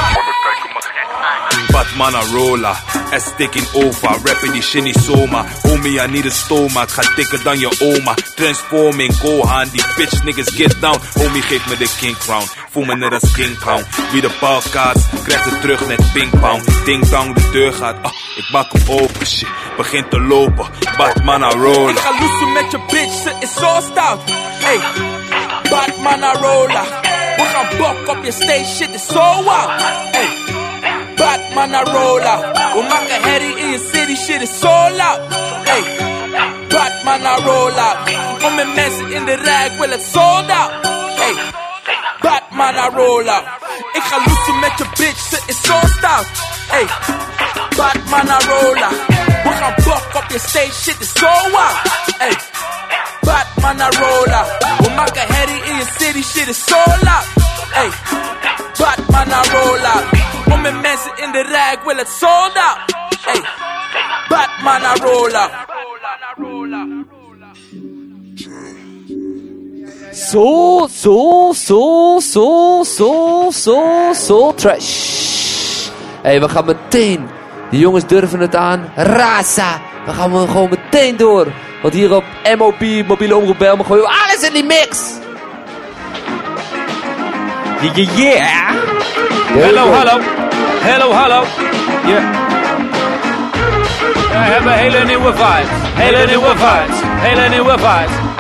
Batman 1.72 2.16
a 2.16 2.22
roller, 2.34 2.76
S 3.20 3.24
taking 3.38 3.68
over, 3.74 4.10
rapping 4.24 4.54
die 4.54 4.62
shit 4.62 4.84
niet 4.84 4.98
zomaar. 5.04 5.46
Homie, 5.62 6.00
I 6.04 6.08
need 6.08 6.26
a 6.26 6.30
stoma, 6.30 6.82
het 6.82 6.92
gaat 6.92 7.12
dikker 7.16 7.44
dan 7.44 7.60
je 7.60 7.70
oma. 7.80 8.14
Transforming, 8.36 9.14
Gohan, 9.20 9.70
die 9.72 9.84
bitch 9.96 10.24
niggas 10.24 10.50
get 10.56 10.76
down. 10.82 11.00
Homie, 11.20 11.42
geef 11.42 11.68
me 11.70 11.78
de 11.78 11.88
king 12.00 12.18
crown, 12.18 12.46
voel 12.72 12.86
me 12.86 12.96
net 12.96 13.12
als 13.12 13.32
King 13.32 13.60
Kong. 13.60 13.86
Wie 14.12 14.22
de 14.22 14.30
bal 14.40 14.62
kaats, 14.72 15.02
krijgt 15.24 15.46
het 15.46 15.62
terug 15.62 15.88
net 15.88 16.14
pingpong. 16.14 16.62
Ding 16.86 17.10
dong, 17.10 17.36
de 17.36 17.50
deur 17.52 17.74
gaat, 17.74 17.96
ah, 18.02 18.12
ik 18.36 18.48
bak 18.52 18.72
hem 18.72 18.82
open, 18.88 19.26
shit. 19.28 19.48
Begint 19.78 20.10
te 20.10 20.20
lopen, 20.20 20.68
Batman 20.98 21.44
a 21.44 21.48
Ik 21.50 21.54
roller. 21.54 21.96
ga 21.98 22.12
loesen 22.20 22.52
met 22.54 22.72
je 22.72 22.80
bitch, 22.92 23.14
ze 23.24 23.34
is 23.40 23.54
zo 23.54 23.80
stout. 23.92 24.20
Ey, 24.64 24.80
Batman 25.70 26.24
a 26.24 26.34
roller. 26.34 26.88
We 27.38 27.44
gaan 27.54 27.78
bok 27.78 28.16
op 28.18 28.24
je 28.24 28.32
stage, 28.32 28.66
shit 28.66 28.90
is 28.94 29.06
zo 29.06 29.44
wild. 29.44 29.82
Ey, 30.12 30.28
Batman 31.22 31.74
a 31.76 31.84
roller. 31.84 32.38
We 32.74 32.82
maken 32.90 33.22
herrie 33.30 33.56
in 33.58 33.70
je 33.72 33.80
city, 33.94 34.16
shit 34.16 34.42
is 34.42 34.60
zo 34.60 34.74
loud. 35.00 35.20
Ey, 35.74 35.84
Batman 36.70 37.26
a 37.26 37.36
roller. 37.46 37.94
Kom 38.42 38.56
met 38.56 38.76
mensen 38.76 39.12
in 39.12 39.26
de 39.26 39.36
rij, 39.36 39.66
ik 39.66 39.80
wil 39.80 39.90
het 39.90 40.04
sold 40.14 40.50
out. 40.50 40.72
Ey, 41.26 41.36
Batman 42.22 42.76
a 42.76 42.90
roller. 42.96 43.44
Ik 43.94 44.04
ga 44.10 44.18
loesen 44.26 44.60
met 44.60 44.72
je 44.78 44.86
bitch, 44.98 45.22
ze 45.30 45.40
is 45.46 45.62
zo 45.62 45.78
stout. 45.98 46.26
Ey, 46.72 46.86
Batman 47.78 48.30
a 48.30 48.40
roller. 48.50 48.92
We 49.44 49.52
gaan 49.60 49.74
bok 49.84 50.06
op 50.14 50.26
je 50.32 50.40
stage, 50.40 50.74
shit 50.84 51.00
is 51.00 51.12
zo 51.14 51.32
wild. 51.54 51.80
Ey, 52.18 52.36
Batman 53.22 53.82
a 53.82 53.90
roller. 53.90 54.46
We 54.80 54.90
maken 54.96 55.26
herrie 55.36 55.64
in 55.70 55.76
je 55.76 55.86
city, 56.00 56.24
shit 56.24 56.48
is 56.48 56.64
zo 56.66 56.82
loud. 57.04 57.26
Ey, 57.74 57.90
Batman 58.78 59.32
a 59.32 59.42
roller. 59.52 60.20
Kom 60.52 60.62
met 60.62 60.82
mensen 60.82 61.12
in 61.16 61.32
de 61.32 61.42
rij, 61.42 61.74
ik 61.74 61.80
wil 61.86 61.96
het 61.96 62.10
sold 62.10 62.56
out. 62.56 62.78
Ey, 63.26 63.42
Batman 64.30 64.84
a 64.84 64.94
roller. 64.94 65.50
Zo, 70.14 70.88
zo, 70.92 71.52
zo, 71.56 72.20
zo, 72.20 72.84
zo, 72.84 73.50
zo, 73.52 74.14
zo 74.14 74.54
trash. 74.54 75.20
Hé, 76.22 76.30
hey, 76.30 76.40
we 76.40 76.50
gaan 76.50 76.66
meteen. 76.66 77.30
Die 77.70 77.80
jongens 77.80 78.06
durven 78.06 78.40
het 78.40 78.56
aan. 78.56 78.92
Raza. 78.96 79.82
We 80.06 80.14
gaan 80.14 80.32
gewoon 80.32 80.70
meteen 80.70 81.18
door. 81.18 81.48
Want 81.82 81.94
hier 81.94 82.16
op 82.16 82.24
MOP, 82.58 83.06
mobiele 83.08 83.36
omroep 83.36 83.58
Belmen, 83.58 83.86
gooien 83.86 84.04
we 84.04 84.10
alles 84.10 84.48
in 84.48 84.54
die 84.54 84.64
mix. 84.64 85.20
Yeah, 87.82 87.96
yeah, 87.96 88.18
yeah. 88.18 88.72
Hallo, 89.52 89.92
hallo. 89.92 90.41
Hallo, 90.84 91.12
hallo. 91.12 91.44
Ja. 92.06 92.20
We 94.30 94.38
hebben 94.38 94.74
hele 94.74 95.06
nieuwe 95.06 95.34
vibes. 95.34 95.70
Hele 95.96 96.26
nieuwe 96.26 96.50
vibes. 96.50 97.00
Hele 97.04 97.50
nieuwe 97.50 97.78
vibes. 97.78 98.31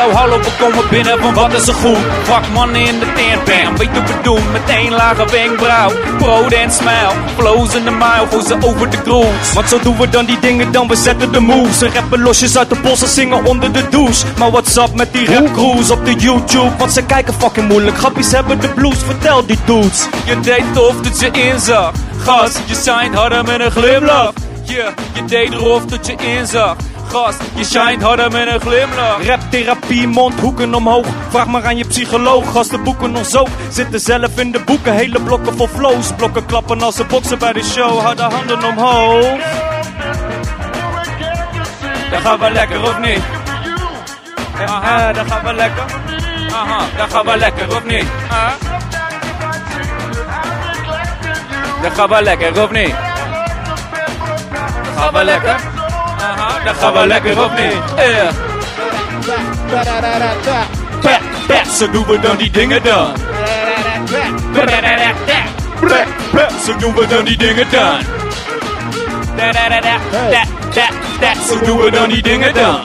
Hallo, 0.00 0.14
hallo, 0.14 0.38
we 0.38 0.50
komen 0.58 0.88
binnen, 0.90 1.18
van 1.18 1.34
wat 1.34 1.52
is 1.52 1.68
er 1.68 1.74
goed? 1.74 1.98
Vakmannen 2.22 2.80
in 2.80 2.98
de 2.98 3.06
tent, 3.14 3.44
bam, 3.44 3.76
weet 3.76 3.98
wat 3.98 4.08
we 4.08 4.22
doen? 4.22 4.40
Meteen 4.52 4.90
lage 4.90 5.24
wenkbrauw, 5.30 5.90
brood 6.18 6.52
en 6.52 6.70
smile. 6.70 7.12
Flows 7.36 7.74
in 7.74 7.84
de 7.84 7.90
mile, 7.90 8.26
voor 8.30 8.42
ze 8.42 8.56
over 8.60 8.90
de 8.90 8.96
grooves. 8.96 9.52
Want 9.52 9.68
zo 9.68 9.78
doen 9.82 9.96
we 9.96 10.08
dan 10.08 10.24
die 10.24 10.38
dingen, 10.38 10.72
dan 10.72 10.88
we 10.88 10.96
zetten 10.96 11.32
de 11.32 11.40
moves. 11.40 11.78
Ze 11.78 11.90
rappen 11.94 12.22
losjes 12.22 12.58
uit 12.58 12.68
de 12.68 12.76
bos 12.82 13.02
en 13.02 13.08
zingen 13.08 13.44
onder 13.44 13.72
de 13.72 13.88
douche. 13.88 14.26
Maar 14.38 14.50
what's 14.50 14.76
up 14.76 14.94
met 14.94 15.12
die 15.12 15.34
rap 15.34 15.52
crews 15.52 15.90
op 15.90 16.04
de 16.04 16.14
YouTube? 16.14 16.76
Want 16.78 16.92
ze 16.92 17.02
kijken 17.02 17.34
fucking 17.34 17.68
moeilijk, 17.68 17.98
grappies 17.98 18.32
hebben 18.32 18.60
de 18.60 18.68
blues. 18.68 18.98
Vertel 19.06 19.46
die 19.46 19.58
dudes. 19.64 20.06
Je 20.24 20.40
deed 20.40 20.64
tof 20.74 20.94
dat 20.94 21.20
je 21.20 21.30
inzag. 21.30 21.92
Gast, 22.18 22.60
je 22.66 22.74
shine 22.74 23.16
harder 23.16 23.44
met 23.44 23.60
een 23.60 23.70
glimlach. 23.70 24.32
Yeah, 24.62 24.92
je 25.12 25.24
deed 25.24 25.52
erof 25.52 25.84
dat 25.84 26.06
je 26.06 26.14
inzag. 26.16 26.76
Je 27.54 27.64
shine 27.64 28.04
harder 28.04 28.30
met 28.30 28.46
een 28.46 28.60
glimlach. 28.60 29.26
Rap, 29.26 29.40
therapie, 29.50 30.08
mondhoeken 30.08 30.74
omhoog. 30.74 31.06
Vraag 31.28 31.46
maar 31.46 31.64
aan 31.64 31.76
je 31.76 31.84
psycholoog. 31.84 32.56
Als 32.56 32.68
de 32.68 32.78
boeken 32.78 33.10
nog 33.10 33.26
zo 33.26 33.46
zitten 33.70 34.00
zelf 34.00 34.38
in 34.38 34.52
de 34.52 34.60
boeken. 34.60 34.92
Hele 34.92 35.20
blokken 35.20 35.56
vol 35.56 35.68
flows. 35.68 36.12
Blokken 36.16 36.46
klappen 36.46 36.82
als 36.82 36.96
ze 36.96 37.04
boksen 37.04 37.38
bij 37.38 37.52
de 37.52 37.62
show. 37.64 38.00
Hou 38.00 38.14
de 38.14 38.22
handen 38.22 38.64
omhoog. 38.64 39.38
Dan 42.10 42.20
gaan 42.20 42.38
we 42.38 42.50
lekker 42.50 42.82
of 42.82 42.98
niet? 42.98 43.22
Aha, 44.66 45.12
dan 45.12 45.26
gaan 45.26 45.44
we 45.44 45.52
lekker. 45.52 45.84
Aha, 46.52 46.84
dan 46.96 47.10
gaan 47.10 47.24
we 47.26 47.36
lekker 47.36 47.76
of 47.76 47.84
niet? 47.84 48.06
Aha. 48.30 48.52
Dan 51.82 51.90
gaan 51.90 52.08
we 52.08 52.22
lekker 52.22 52.62
of 52.62 52.70
niet? 52.70 52.94
Gaan 54.96 55.12
we 55.12 55.24
lekker. 55.24 55.69
Dan 56.64 56.74
gaan 56.74 56.92
we 56.92 57.06
lekker. 57.06 57.34
Pep, 61.00 61.20
pep, 61.46 61.66
zo 61.66 61.90
we 62.06 62.20
dan 62.20 62.36
die 62.36 62.50
dingen 62.50 62.82
dan. 62.82 63.12
We 66.94 67.06
dan 67.08 67.24
die 67.24 67.36
dingen 67.36 67.66
dat, 70.74 70.90
dat, 71.20 71.36
zo 71.48 71.64
doen 71.64 71.78
we 71.78 71.90
dan 71.90 72.08
die 72.08 72.22
dingen 72.22 72.54
dan. 72.54 72.80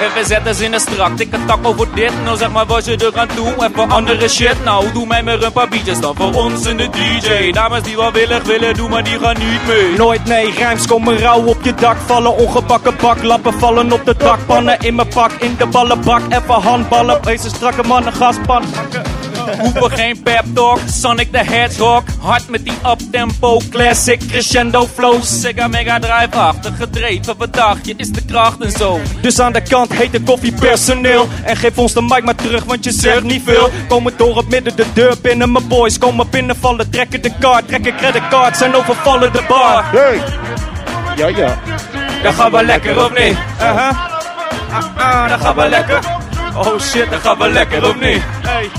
En 0.00 0.12
we 0.14 0.24
zetten 0.24 0.54
ze 0.54 0.64
in 0.64 0.72
een 0.72 0.80
strak, 0.80 1.16
dikke 1.16 1.44
tak 1.46 1.58
over 1.62 1.86
dit. 1.94 2.12
Nou 2.24 2.36
zeg 2.36 2.50
maar 2.50 2.66
wat 2.66 2.84
je 2.84 2.96
er 2.96 3.18
aan 3.18 3.28
doen, 3.34 3.64
even 3.64 3.90
andere 3.90 4.28
shit. 4.28 4.64
Nou, 4.64 4.92
doe 4.92 5.06
mij 5.06 5.22
maar 5.22 5.42
een 5.42 5.52
paar 5.52 5.68
beatjes 5.68 6.00
dan 6.00 6.14
voor 6.16 6.34
ons 6.34 6.66
in 6.66 6.76
de 6.76 6.88
DJ. 6.90 7.50
Dames 7.52 7.82
die 7.82 7.96
wel 7.96 8.12
willig 8.12 8.42
willen 8.42 8.74
doen, 8.74 8.90
maar 8.90 9.04
die 9.04 9.18
gaan 9.18 9.36
niet 9.38 9.66
mee. 9.66 9.96
Nooit 9.96 10.24
nee, 10.24 10.50
rijms 10.50 10.86
komen 10.86 11.18
rauw 11.18 11.44
op 11.44 11.62
je 11.62 11.74
dak 11.74 11.96
vallen. 12.06 12.36
Ongebakken 12.36 12.94
baklappen 13.00 13.52
vallen 13.52 13.92
op 13.92 14.04
de 14.04 14.14
dakpannen. 14.16 14.78
In 14.78 14.94
mijn 14.94 15.08
pak, 15.08 15.32
in 15.32 15.54
de 15.58 15.66
ballenbak, 15.66 16.22
even 16.28 16.62
handballen. 16.62 17.22
Deze 17.22 17.48
strakke 17.48 17.82
mannen, 17.82 18.12
gaspan. 18.12 18.62
Hoeven 19.58 19.90
geen 19.90 20.22
pep 20.22 20.44
talk, 20.54 20.78
Sonic 20.86 21.32
the 21.32 21.38
Hedgehog. 21.38 22.02
Hard 22.20 22.48
met 22.48 22.64
die 22.64 22.72
uptempo, 22.86 23.60
classic 23.70 24.20
crescendo 24.28 24.86
flows. 24.94 25.40
Sega 25.40 25.68
Mega 25.68 25.98
Drive 25.98 26.36
achter, 26.36 26.72
gedreven, 26.78 27.34
wat 27.36 27.52
dacht 27.52 27.86
je, 27.86 27.94
is 27.96 28.08
de 28.08 28.24
kracht 28.24 28.60
en 28.60 28.70
zo. 28.70 29.00
Dus 29.20 29.40
aan 29.40 29.52
de 29.52 29.60
kant 29.60 29.92
heet 29.92 30.12
de 30.12 30.20
koffiepersoneel. 30.20 31.28
En 31.44 31.56
geef 31.56 31.78
ons 31.78 31.92
de 31.92 32.02
mic 32.02 32.24
maar 32.24 32.34
terug, 32.34 32.64
want 32.64 32.84
je 32.84 32.90
zegt 32.92 33.22
niet 33.22 33.42
veel. 33.44 33.70
Komen 33.88 34.12
door 34.16 34.36
het 34.36 34.48
midden 34.48 34.76
de 34.76 34.84
deur 34.92 35.14
binnen, 35.22 35.52
mijn 35.52 35.68
boys 35.68 35.98
komen 35.98 36.30
binnenvallen. 36.30 36.90
Trekken 36.90 37.22
de 37.22 37.32
kaart, 37.40 37.68
trekken 37.68 37.96
creditcards 37.96 38.60
en 38.60 38.74
overvallen 38.74 39.32
de 39.32 39.44
bar. 39.48 39.84
Hey! 39.84 40.20
Ja, 41.16 41.26
ja. 41.26 41.58
Dan 42.22 42.32
gaan 42.32 42.52
we 42.52 42.64
lekker 42.64 43.04
of 43.04 43.10
niet? 43.10 43.36
Uh-huh. 43.60 44.14
Ah, 44.70 44.96
ah, 44.96 45.28
dan 45.28 45.38
gaan 45.38 45.56
we 45.56 45.68
lekker. 45.68 45.98
Oh 46.56 46.78
shit, 46.80 47.10
dan 47.10 47.20
gaan 47.20 47.38
we 47.38 47.48
lekker 47.48 47.88
of 47.88 48.00
niet? 48.00 48.22
Hey. 48.42 48.70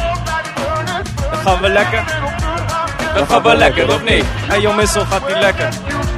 Gaan 1.48 1.62
we 1.62 1.70
lekker. 1.70 2.04
Dan 3.16 3.28
gaan 3.28 3.42
we 3.44 3.56
lekker 3.56 3.88
of 3.94 4.04
niet? 4.04 4.26
Hey, 4.48 4.60
jong 4.60 4.76
Missel, 4.76 5.06
gaat 5.06 5.28
die 5.28 5.38
lekker. 5.40 5.70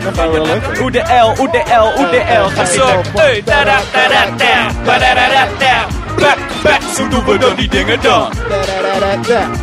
Dan 0.04 0.14
gaan 0.16 0.32
we 0.32 0.40
lekker. 0.42 0.78
Hoe 0.78 0.92
de 0.92 1.00
L, 1.00 1.36
hoe 1.38 1.50
de 1.52 1.58
L, 1.58 1.92
hoe 1.96 2.10
de 2.10 2.18
L. 2.18 2.50
Gaat 2.56 2.68
Zo, 2.70 2.86
lekker. 2.86 3.44
da 3.46 3.64
da 3.64 3.78
da 3.94 4.08
da 4.08 4.26
da, 4.38 4.98
da 4.98 4.98
da 5.00 5.14
da 5.14 5.48
da. 5.60 5.86
Back, 6.18 6.38
back, 6.64 6.82
zo 6.96 7.08
doen 7.08 7.26
we 7.26 7.38
dan 7.38 7.56
die 7.56 7.70
dingen 7.70 8.02
dan. 8.02 8.32
Da 8.50 8.56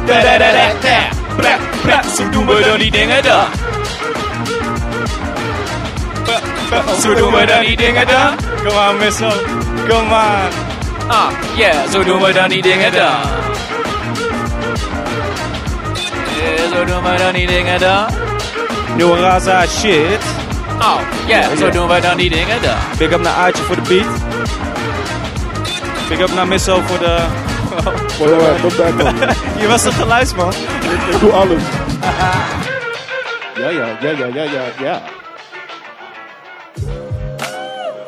da 0.07 0.39
da 0.39 0.39
da 0.39 0.73
da, 0.81 0.99
back, 1.37 1.59
back, 1.85 2.05
zo 2.17 2.29
doen 2.31 2.47
we 2.47 2.63
dan 2.69 2.79
die 2.79 2.91
dingen 2.91 3.23
dan. 3.23 3.45
Zo 7.01 7.15
doen 7.15 7.33
we 7.33 7.47
dan 7.47 7.61
die 7.61 7.77
dingen 7.77 8.07
dan. 8.07 8.35
Kom 8.65 8.79
aan, 8.79 8.97
Missel. 8.97 9.33
Kom 9.89 10.13
aan. 10.13 10.49
Ah, 11.09 11.31
yeah, 11.57 11.91
zo 11.93 12.05
doen 12.05 12.23
we 12.23 12.33
dan 12.33 12.49
die 12.49 12.63
dingen 12.63 12.93
dan. 12.93 13.56
Zo 16.77 16.85
doen 16.85 17.03
we 17.03 17.17
dan 17.19 17.33
die 17.33 17.47
dingen 17.47 17.81
dan. 17.81 18.07
Nieuwe 18.97 19.21
Raza 19.21 19.67
shit. 19.67 20.21
Oh, 20.79 21.01
yeah, 21.27 21.57
zo 21.59 21.71
doen 21.71 21.89
we 21.89 22.01
dan 22.01 22.17
die 22.17 22.31
dingen 22.31 22.63
dan. 22.63 22.77
Big 22.99 23.13
up 23.13 23.21
naar 23.21 23.33
Aartje 23.33 23.63
voor 23.63 23.77
de 23.77 23.83
beat. 23.83 24.07
Big 26.09 26.19
up 26.21 26.35
naar 26.35 26.49
Missel 26.49 26.83
voor 26.83 26.99
de... 26.99 27.19
Voor 28.17 28.27
de. 28.27 29.35
Je 29.61 29.67
was 29.69 29.85
een 29.85 29.93
geluidsman. 29.93 30.53
Ik 30.83 31.15
ik 31.15 31.21
doe 31.21 31.33
alles. 31.33 31.63
Ja, 33.55 33.69
ja, 33.69 33.87
ja, 34.01 34.11
ja, 34.11 34.27
ja, 34.27 34.43
ja, 34.43 34.63
ja. 34.83 35.03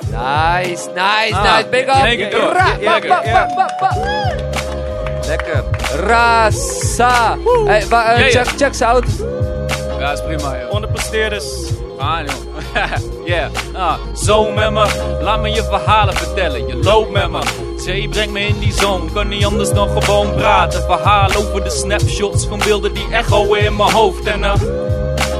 Nice, 0.01 0.89
nice, 0.95 1.35
Ah, 1.35 1.57
nice. 1.57 1.69
Big 1.71 1.87
up. 1.87 2.03
Lekker. 5.27 5.78
Rasa. 5.97 7.37
Hey, 7.67 7.87
wa- 7.89 8.15
eh, 8.15 8.31
check, 8.31 8.47
check 8.57 8.75
sound. 8.75 9.05
Ja, 9.99 10.13
is 10.13 10.21
prima, 10.23 10.57
joh. 10.61 10.71
Onderpresteerders. 10.73 11.45
Ah, 11.99 12.19
joh. 12.27 12.35
yeah. 13.27 13.51
Ah, 13.75 13.95
zo 14.17 14.51
met 14.53 14.71
me. 14.73 14.87
Laat 15.21 15.41
me 15.41 15.51
je 15.51 15.65
verhalen 15.65 16.15
vertellen. 16.15 16.67
Je 16.67 16.77
loopt 16.77 17.11
met 17.11 17.31
me. 17.31 17.39
Zee 17.77 18.09
brengt 18.09 18.33
me 18.33 18.41
in 18.47 18.59
die 18.59 18.73
zone. 18.73 19.13
Kan 19.13 19.29
niet 19.29 19.45
anders 19.45 19.71
dan 19.73 19.89
gewoon 20.03 20.35
praten. 20.35 20.83
Verhalen 20.83 21.37
over 21.37 21.65
de 21.65 21.71
snapshots 21.71 22.47
van 22.47 22.59
beelden 22.59 22.95
die 22.95 23.07
echoen 23.13 23.57
in 23.59 23.77
mijn 23.77 23.91
hoofd. 23.93 24.25
En 24.27 24.45
eh, 24.45 24.53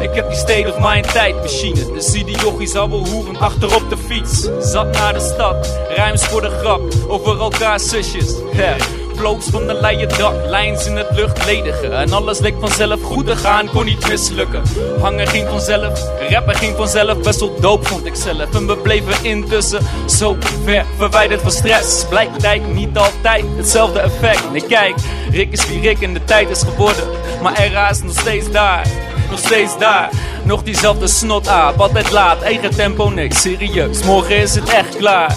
ik 0.01 0.15
heb 0.15 0.29
die 0.29 0.39
state 0.39 0.75
of 0.77 0.93
mind 0.93 1.13
tijdmachine. 1.13 1.93
Dus 1.93 2.11
zie 2.11 2.25
die 2.25 2.39
jochies 2.39 2.75
hoerend 2.75 3.39
achter 3.39 3.75
op 3.75 3.91
de 3.91 3.97
fiets. 4.09 4.49
Zat 4.61 4.93
naar 4.99 5.13
de 5.13 5.21
stad. 5.35 5.79
Rijms 5.97 6.25
voor 6.25 6.41
de 6.41 6.51
grap. 6.51 6.81
Over 7.09 7.41
elkaar 7.41 7.81
zusjes. 7.81 8.35
Yeah. 8.53 8.75
Flows 9.19 9.47
van 9.51 9.67
de 9.67 9.75
leien 9.75 10.09
dak, 10.09 10.35
lijns 10.47 10.87
in 10.87 10.97
het 10.97 11.11
lucht 11.11 11.45
ledigen. 11.45 11.93
En 11.93 12.13
alles 12.13 12.39
leek 12.39 12.55
vanzelf 12.61 13.03
goed 13.03 13.27
te 13.27 13.37
gaan, 13.37 13.71
kon 13.71 13.85
niet 13.85 14.09
mislukken. 14.09 14.63
Hangen 15.01 15.27
ging 15.27 15.49
vanzelf, 15.49 16.01
rappen 16.29 16.55
ging 16.55 16.77
vanzelf, 16.77 17.19
best 17.19 17.41
wel 17.41 17.61
doop 17.61 17.87
vond 17.87 18.07
ik 18.07 18.15
zelf. 18.15 18.55
En 18.55 18.67
we 18.67 18.77
bleven 18.77 19.25
intussen 19.25 19.81
zo 20.07 20.37
ver 20.65 20.85
verwijderd 20.97 21.43
van 21.43 21.51
stress. 21.51 22.05
Blijkt 22.09 22.41
tijd 22.41 22.75
niet 22.75 22.99
altijd 22.99 23.45
hetzelfde 23.57 24.01
effect. 24.01 24.53
Nee 24.53 24.67
kijk, 24.67 24.95
Rick 25.31 25.53
is 25.53 25.69
wie 25.69 25.81
Rick 25.81 26.03
en 26.03 26.15
de 26.15 26.25
tijd 26.25 26.51
is 26.51 26.63
geworden. 26.63 27.05
Maar 27.43 27.67
RA 27.73 27.91
is 27.91 28.03
nog 28.03 28.19
steeds 28.19 28.51
daar, 28.51 28.87
nog 29.31 29.39
steeds 29.39 29.79
daar. 29.79 30.11
Nog 30.45 30.63
diezelfde 30.63 31.07
snotaap, 31.07 31.81
altijd 31.81 32.11
laat, 32.11 32.43
eigen 32.43 32.71
tempo, 32.71 33.09
nee 33.09 33.35
serieus. 33.35 34.03
Morgen 34.03 34.37
is 34.37 34.55
het 34.55 34.69
echt 34.69 34.97
klaar. 34.97 35.37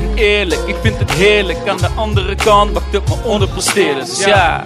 En 0.00 0.14
eerlijk, 0.14 0.60
ik 0.66 0.76
vind 0.82 0.98
het 0.98 1.10
heerlijk. 1.10 1.68
Aan 1.68 1.76
de 1.76 1.88
andere 1.96 2.34
kant 2.34 2.72
bakt 2.72 2.92
het 2.92 3.08
me 3.08 3.16
onderpresteerders. 3.24 4.24
Ja. 4.24 4.64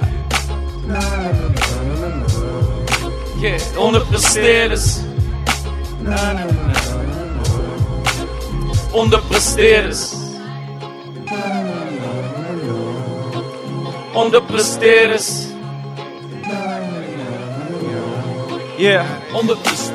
Yeah, 3.40 3.60
onderpresteerders. 3.76 4.96
Onderpresteerders. 8.90 10.12
Onderpresteerders. 14.12 15.50
Yeah. 18.76 19.06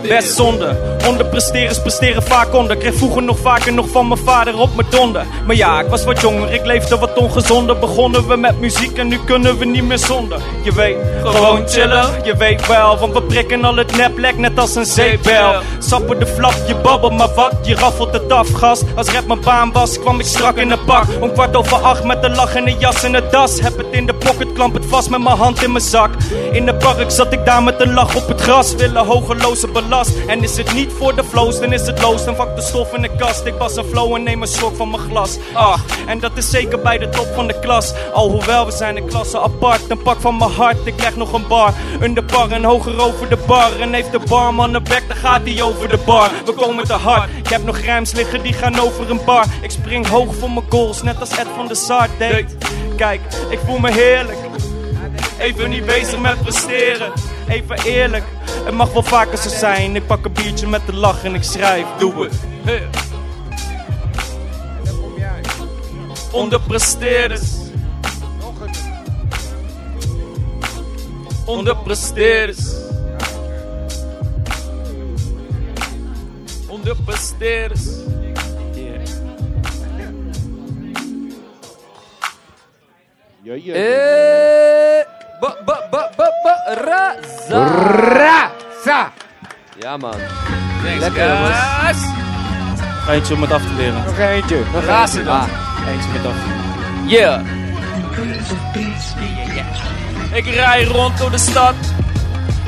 Best 0.01 0.36
zonde. 0.36 0.98
Onderpresteerders 1.08 1.82
presteren 1.82 2.24
vaak 2.24 2.53
onder. 2.53 2.77
Kreeg 2.77 2.96
vroeger 2.96 3.24
nog 3.24 3.38
vaker 3.39 3.74
nog 3.74 3.89
van 3.89 4.08
mijn 4.08 4.20
vader 4.20 4.60
op 4.60 4.75
mijn 4.75 4.88
donder. 4.89 5.25
Maar 5.46 5.56
ja, 5.56 5.79
ik 5.79 5.88
was 5.88 6.03
wat 6.03 6.22
jonger, 6.22 6.53
ik 6.53 6.65
leefde 6.65 6.98
wat 6.98 7.17
ongezonder. 7.17 7.79
Begonnen 7.79 8.27
we 8.27 8.36
met 8.36 8.60
muziek 8.60 8.98
en 8.98 9.08
nu 9.08 9.20
kunnen 9.25 9.58
we 9.58 9.65
niet 9.65 9.84
meer 9.84 9.98
zonder. 9.98 10.39
Je 10.63 10.74
weet, 10.74 10.98
gewoon 11.24 11.67
chillen. 11.67 12.06
Je 12.24 12.36
weet 12.38 12.67
wel, 12.67 12.98
want 12.98 13.13
we 13.13 13.22
prikken 13.22 13.63
al 13.63 13.75
het 13.75 13.98
neplek 13.98 14.38
net 14.38 14.60
als 14.60 14.75
een 14.75 14.86
zeepbel. 14.86 15.53
Sappen 15.79 16.20
de 16.20 16.27
flap, 16.27 16.56
je 16.67 16.75
babbelt 16.75 17.17
maar 17.17 17.34
wat, 17.36 17.53
je 17.62 17.75
raffelt 17.75 18.13
het 18.13 18.32
af, 18.32 18.51
gast. 18.51 18.84
Als 18.96 19.10
rap 19.10 19.27
mijn 19.27 19.41
baan 19.41 19.72
was, 19.72 20.00
kwam 20.00 20.20
ik 20.20 20.25
strak 20.25 20.58
in 20.58 20.70
de 20.70 20.77
pak. 20.77 21.06
Om 21.20 21.34
kwart 21.34 21.56
over 21.56 21.77
acht 21.77 22.03
met 22.03 22.22
de 22.22 22.29
lach 22.29 22.56
en 22.56 22.65
de 22.65 22.75
jas 22.79 23.03
en 23.03 23.12
de 23.12 23.27
das. 23.32 23.60
Heb 23.60 23.77
het 23.77 23.88
in 23.91 24.06
de 24.06 24.13
pocket, 24.13 24.53
klamp 24.53 24.74
het 24.74 24.86
vast 24.86 25.10
met 25.10 25.24
mijn 25.24 25.38
hand 25.38 25.63
in 25.63 25.72
mijn 25.72 25.84
zak. 25.84 26.10
In 26.51 26.65
de 26.65 26.75
park 26.75 27.12
zat 27.12 27.34
ik 27.34 27.46
daar 27.46 27.63
met 27.63 27.82
een 27.82 27.94
lach 27.94 28.15
op 28.15 28.27
het 28.27 28.41
gras. 28.41 28.75
Willen 28.75 29.06
En 30.27 30.43
is 30.43 30.57
het 30.57 30.74
niet 30.74 30.91
voor 30.91 31.15
de 31.15 31.24
flows, 31.24 31.60
dan 31.60 31.74
is 31.74 31.86
het 31.86 32.01
loos. 32.01 32.25
Dan 32.25 32.36
vak 32.36 32.55
de 32.55 32.62
stof 32.62 32.93
in 32.93 33.01
de 33.01 33.15
kast. 33.17 33.46
Ik 33.46 33.53
was 33.53 33.75
een 33.75 33.84
flow 33.84 34.15
en 34.15 34.24
neem 34.24 34.41
een 34.41 34.48
slok 34.48 34.75
van 34.75 34.89
mijn 34.89 35.01
glas. 35.01 35.38
Ach, 35.53 35.84
en 36.05 36.19
dat 36.19 36.31
is 36.36 36.50
zeker 36.50 36.79
bij 36.79 36.98
de 36.98 37.10
top 37.10 37.27
van 37.36 37.48
de 37.48 37.60
klas. 37.60 37.93
Alhoewel 38.13 38.65
we 38.65 38.72
zijn 38.72 38.96
de 38.96 39.05
klassen 39.05 39.41
apart. 39.41 39.89
Een 39.89 40.01
pak 40.01 40.22
van 40.22 40.38
mijn 40.38 40.51
hart, 40.51 40.77
ik 40.86 41.01
leg 41.01 41.15
nog 41.15 41.34
een 41.34 41.48
bar. 41.48 41.74
Under 42.01 42.25
bar 42.25 42.51
en 42.51 42.63
hoger 42.63 43.01
over 43.01 43.29
de 43.29 43.38
bar. 43.48 43.79
En 43.79 43.93
heeft 43.93 44.12
de 44.12 44.19
barman 44.19 44.74
een 44.74 44.84
bek, 44.84 45.03
dan 45.07 45.17
gaat 45.17 45.41
hij 45.43 45.62
over 45.62 45.89
de 45.89 46.00
bar. 46.05 46.29
We 46.46 46.53
komen 46.53 46.86
te 46.86 46.93
hard. 46.93 47.29
Ik 47.38 47.48
heb 47.48 47.63
nog 47.63 47.77
rijms 47.77 48.12
liggen 48.12 48.43
die 48.43 48.53
gaan 48.53 48.79
over 48.79 49.10
een 49.10 49.22
bar. 49.25 49.46
Ik 49.62 49.72
spring 49.72 50.07
hoog 50.07 50.36
voor 50.36 50.51
mijn 50.51 50.65
goals, 50.69 51.01
net 51.01 51.19
als 51.19 51.29
Ed 51.29 51.48
van 51.55 51.67
de 51.67 51.75
Sar 51.75 52.07
deed. 52.17 52.55
Kijk, 52.96 53.22
ik 53.50 53.60
voel 53.65 53.79
me 53.79 53.91
heerlijk. 53.91 54.38
Even 55.39 55.69
niet 55.69 55.86
bezig 55.86 56.19
met 56.19 56.41
presteren. 56.41 57.12
Even 57.47 57.83
eerlijk, 57.83 58.23
het 58.65 58.73
mag 58.73 58.93
wel 58.93 59.03
vaker 59.03 59.37
zo 59.37 59.49
zijn. 59.49 59.95
Ik 59.95 60.07
pak 60.07 60.25
een 60.25 60.33
biertje 60.33 60.67
met 60.67 60.85
de 60.85 60.93
lach 60.93 61.23
en 61.23 61.35
ik 61.35 61.43
schrijf. 61.43 61.85
Doe 61.99 62.23
het. 62.23 62.33
Onderpresteerders. 66.31 67.51
Onderpresteerders. 71.45 72.75
Onderpresteerders. 76.67 77.81
Yeah. 83.43 83.75
Ja, 83.75 84.16
Ja, 89.88 89.98
man. 89.98 90.12
Thanks, 90.84 91.00
Lekker, 91.00 91.38
guys. 91.38 91.98
Eentje 93.10 93.34
om 93.34 93.41
het 93.41 93.51
af 93.51 93.62
te 93.62 93.74
leren. 93.77 94.03
Nog 94.06 94.17
eentje. 94.17 94.63
Nog 94.74 94.86
dan. 94.86 95.27
Ah, 95.27 95.48
Eentje 95.88 96.10
met 96.13 96.25
af. 96.25 96.36
Yeah. 97.06 97.41
Ik 100.34 100.46
rij 100.46 100.84
rond 100.84 101.17
door 101.17 101.32
de 101.32 101.38
stad. 101.38 101.74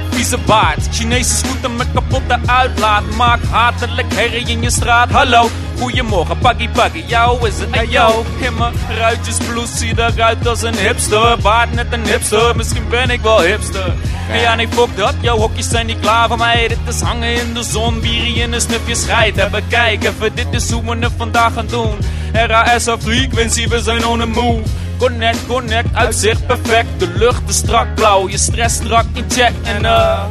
vieze 0.10 0.38
baard. 0.38 0.88
Chinese 0.92 1.36
scooter 1.36 1.72
met 1.72 1.88
kapotte 1.94 2.40
uitlaat. 2.46 3.04
Maak 3.16 3.40
hatelijk 3.52 4.14
herrie 4.14 4.48
in 4.48 4.62
je 4.62 4.70
straat. 4.70 5.12
Hallo, 5.12 5.50
goedemorgen, 5.80 6.38
paggy 6.38 6.70
paggy. 6.70 7.04
Jou 7.08 7.48
is 7.48 7.60
het, 7.60 7.76
hey 7.76 7.86
yo. 7.86 8.26
In 8.40 8.58
mijn 8.58 8.74
ruitjes 8.98 9.38
blouse 9.38 9.78
zie 9.78 9.94
eruit 9.98 10.48
als 10.48 10.62
een 10.62 10.76
hipster. 10.76 11.38
Baard 11.42 11.74
net 11.74 11.88
een 11.90 12.06
hipster, 12.06 12.56
misschien 12.56 12.90
ben 12.90 13.10
ik 13.10 13.22
wel 13.22 13.42
hipster. 13.42 13.94
Ja, 14.34 14.56
nee, 14.56 14.68
fuck 14.68 14.98
dat, 14.98 15.14
jouw 15.22 15.38
hokjes 15.38 15.70
zijn 15.70 15.86
niet 15.86 16.00
klaar 16.00 16.28
voor 16.28 16.38
mij. 16.38 16.68
Dit 16.68 16.78
is 16.88 17.02
hangen 17.02 17.34
in 17.34 17.54
de 17.54 17.64
zon, 17.64 18.00
bier 18.00 18.44
in 18.44 18.54
een 18.54 18.62
snufje 18.62 18.96
schijt. 18.96 19.36
Hebben 19.36 19.64
kijk 19.68 20.04
even, 20.04 20.36
dit 20.36 20.48
is 20.52 20.72
hoe 20.72 20.84
we 20.84 20.98
het 21.00 21.12
vandaag 21.18 21.54
gaan 21.54 21.68
doen. 21.68 21.98
RAS 22.34 22.88
of 22.88 23.02
frequency, 23.02 23.68
we 23.68 23.82
zijn 23.82 24.06
on 24.06 24.20
the 24.20 24.26
move. 24.26 24.62
Connect, 24.98 25.48
connect, 25.48 25.96
uitzicht 25.96 26.46
perfect. 26.48 26.88
De 26.98 27.08
lucht 27.08 27.42
is 27.48 27.56
strak 27.56 27.96
blauw, 27.96 28.30
je 28.30 28.38
stress 28.38 28.76
strak 28.76 29.06
in 29.14 29.26
check. 29.30 29.52
En 29.64 29.86
eh, 29.86 30.24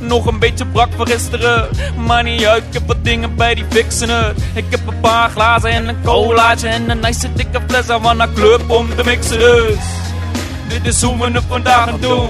nog 0.00 0.26
een 0.26 0.38
beetje 0.38 0.66
brak 0.66 0.88
voor 0.96 1.08
gisteren. 1.08 1.68
Maar 1.96 2.22
niet 2.22 2.44
uit, 2.44 2.62
ik 2.66 2.72
heb 2.72 2.86
wat 2.86 3.04
dingen 3.04 3.34
bij 3.34 3.54
die 3.54 3.64
fixen. 3.70 4.34
Ik 4.54 4.64
heb 4.68 4.80
een 4.86 5.00
paar 5.00 5.30
glazen 5.30 5.70
en 5.70 5.88
een 5.88 6.02
colaatje. 6.04 6.68
En 6.68 6.90
een 6.90 7.00
nice 7.00 7.32
dikke 7.32 7.60
fles 7.66 7.84
van 7.86 8.20
een 8.20 8.34
club 8.34 8.70
om 8.70 8.94
te 8.96 9.04
mixen 9.04 9.38
dus. 9.38 9.76
Dit 10.68 10.86
is 10.86 11.02
hoe 11.02 11.18
we 11.18 11.30
het 11.30 11.44
vandaag 11.48 11.84
gaan 11.84 12.00
doen. 12.00 12.28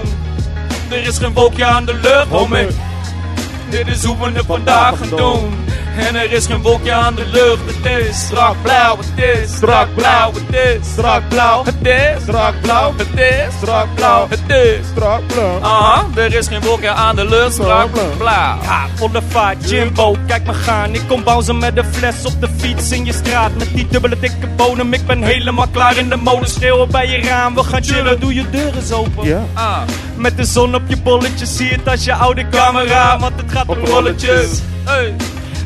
Er 0.89 1.07
is 1.07 1.17
geen 1.17 1.33
wolkje 1.33 1.65
aan 1.65 1.85
de 1.85 1.93
lucht, 1.93 2.27
homie. 2.27 2.67
Dit 3.69 3.87
is 3.87 4.03
hoe 4.03 4.17
we 4.17 4.31
het 4.31 4.45
vandaag 4.45 4.97
gaan 4.97 5.17
doen. 5.17 5.53
En 5.97 6.15
er 6.15 6.31
is 6.31 6.45
geen 6.45 6.61
wolkje 6.61 6.91
aan 6.93 7.15
de 7.15 7.25
lucht. 7.31 7.59
Het 7.65 8.07
is 8.07 8.19
strak 8.19 8.55
blauw, 8.61 8.97
het 8.97 9.23
is 9.43 9.55
strak 9.55 9.87
blauw, 9.95 10.31
het 10.33 10.55
is 10.55 10.89
strak 10.91 11.21
blauw, 11.29 11.63
het 11.65 11.75
is 11.81 12.21
strak 12.21 12.61
blauw, 12.61 12.93
het 12.97 13.07
is 13.19 13.53
strak 13.57 13.87
blauw, 13.95 14.27
het 14.29 14.39
is 14.49 14.87
Strak 14.91 15.27
blauw. 15.27 15.59
Aha, 15.61 16.05
er 16.15 16.33
is 16.33 16.47
geen 16.47 16.61
wolkje 16.61 16.89
aan 16.89 17.15
de 17.15 17.25
lucht, 17.25 17.53
strak 17.53 17.91
blauw. 18.17 18.57
Ja, 18.61 18.85
volle 18.95 19.21
vaart, 19.29 19.69
Jimbo, 19.69 20.15
kijk 20.27 20.45
me 20.45 20.53
gaan. 20.53 20.93
Ik 20.93 21.01
kom 21.07 21.23
bouncen 21.23 21.57
met 21.57 21.75
de 21.75 21.83
fles 21.91 22.25
op 22.25 22.41
de 22.41 22.47
fiets 22.57 22.91
in 22.91 23.05
je 23.05 23.13
straat. 23.13 23.51
Met 23.57 23.67
die 23.73 23.87
dubbele 23.87 24.19
dikke 24.19 24.47
bodem, 24.55 24.93
ik 24.93 25.05
ben 25.05 25.23
helemaal 25.23 25.67
klaar 25.71 25.97
in 25.97 26.09
de 26.09 26.15
molen. 26.15 26.49
Schreeuwen 26.49 26.91
bij 26.91 27.07
je 27.07 27.21
raam, 27.21 27.55
we 27.55 27.63
gaan 27.63 27.83
chillen, 27.83 28.19
doe 28.19 28.33
je 28.33 28.49
deur 28.49 28.75
eens 28.75 28.91
open. 28.91 29.27
Ja. 29.27 29.43
Ah, 29.53 29.81
Met 30.15 30.37
de 30.37 30.43
zon 30.45 30.75
op 30.75 30.81
je 30.87 30.97
bolletjes, 30.97 31.55
zie 31.57 31.69
het 31.71 31.87
als 31.87 32.03
je 32.03 32.13
oude 32.13 32.49
camera. 32.49 33.19
Want 33.19 33.33
het 33.41 33.51
gaat 33.51 33.67
om 33.67 33.85
rolletjes. 33.85 34.59
hey. 34.83 35.13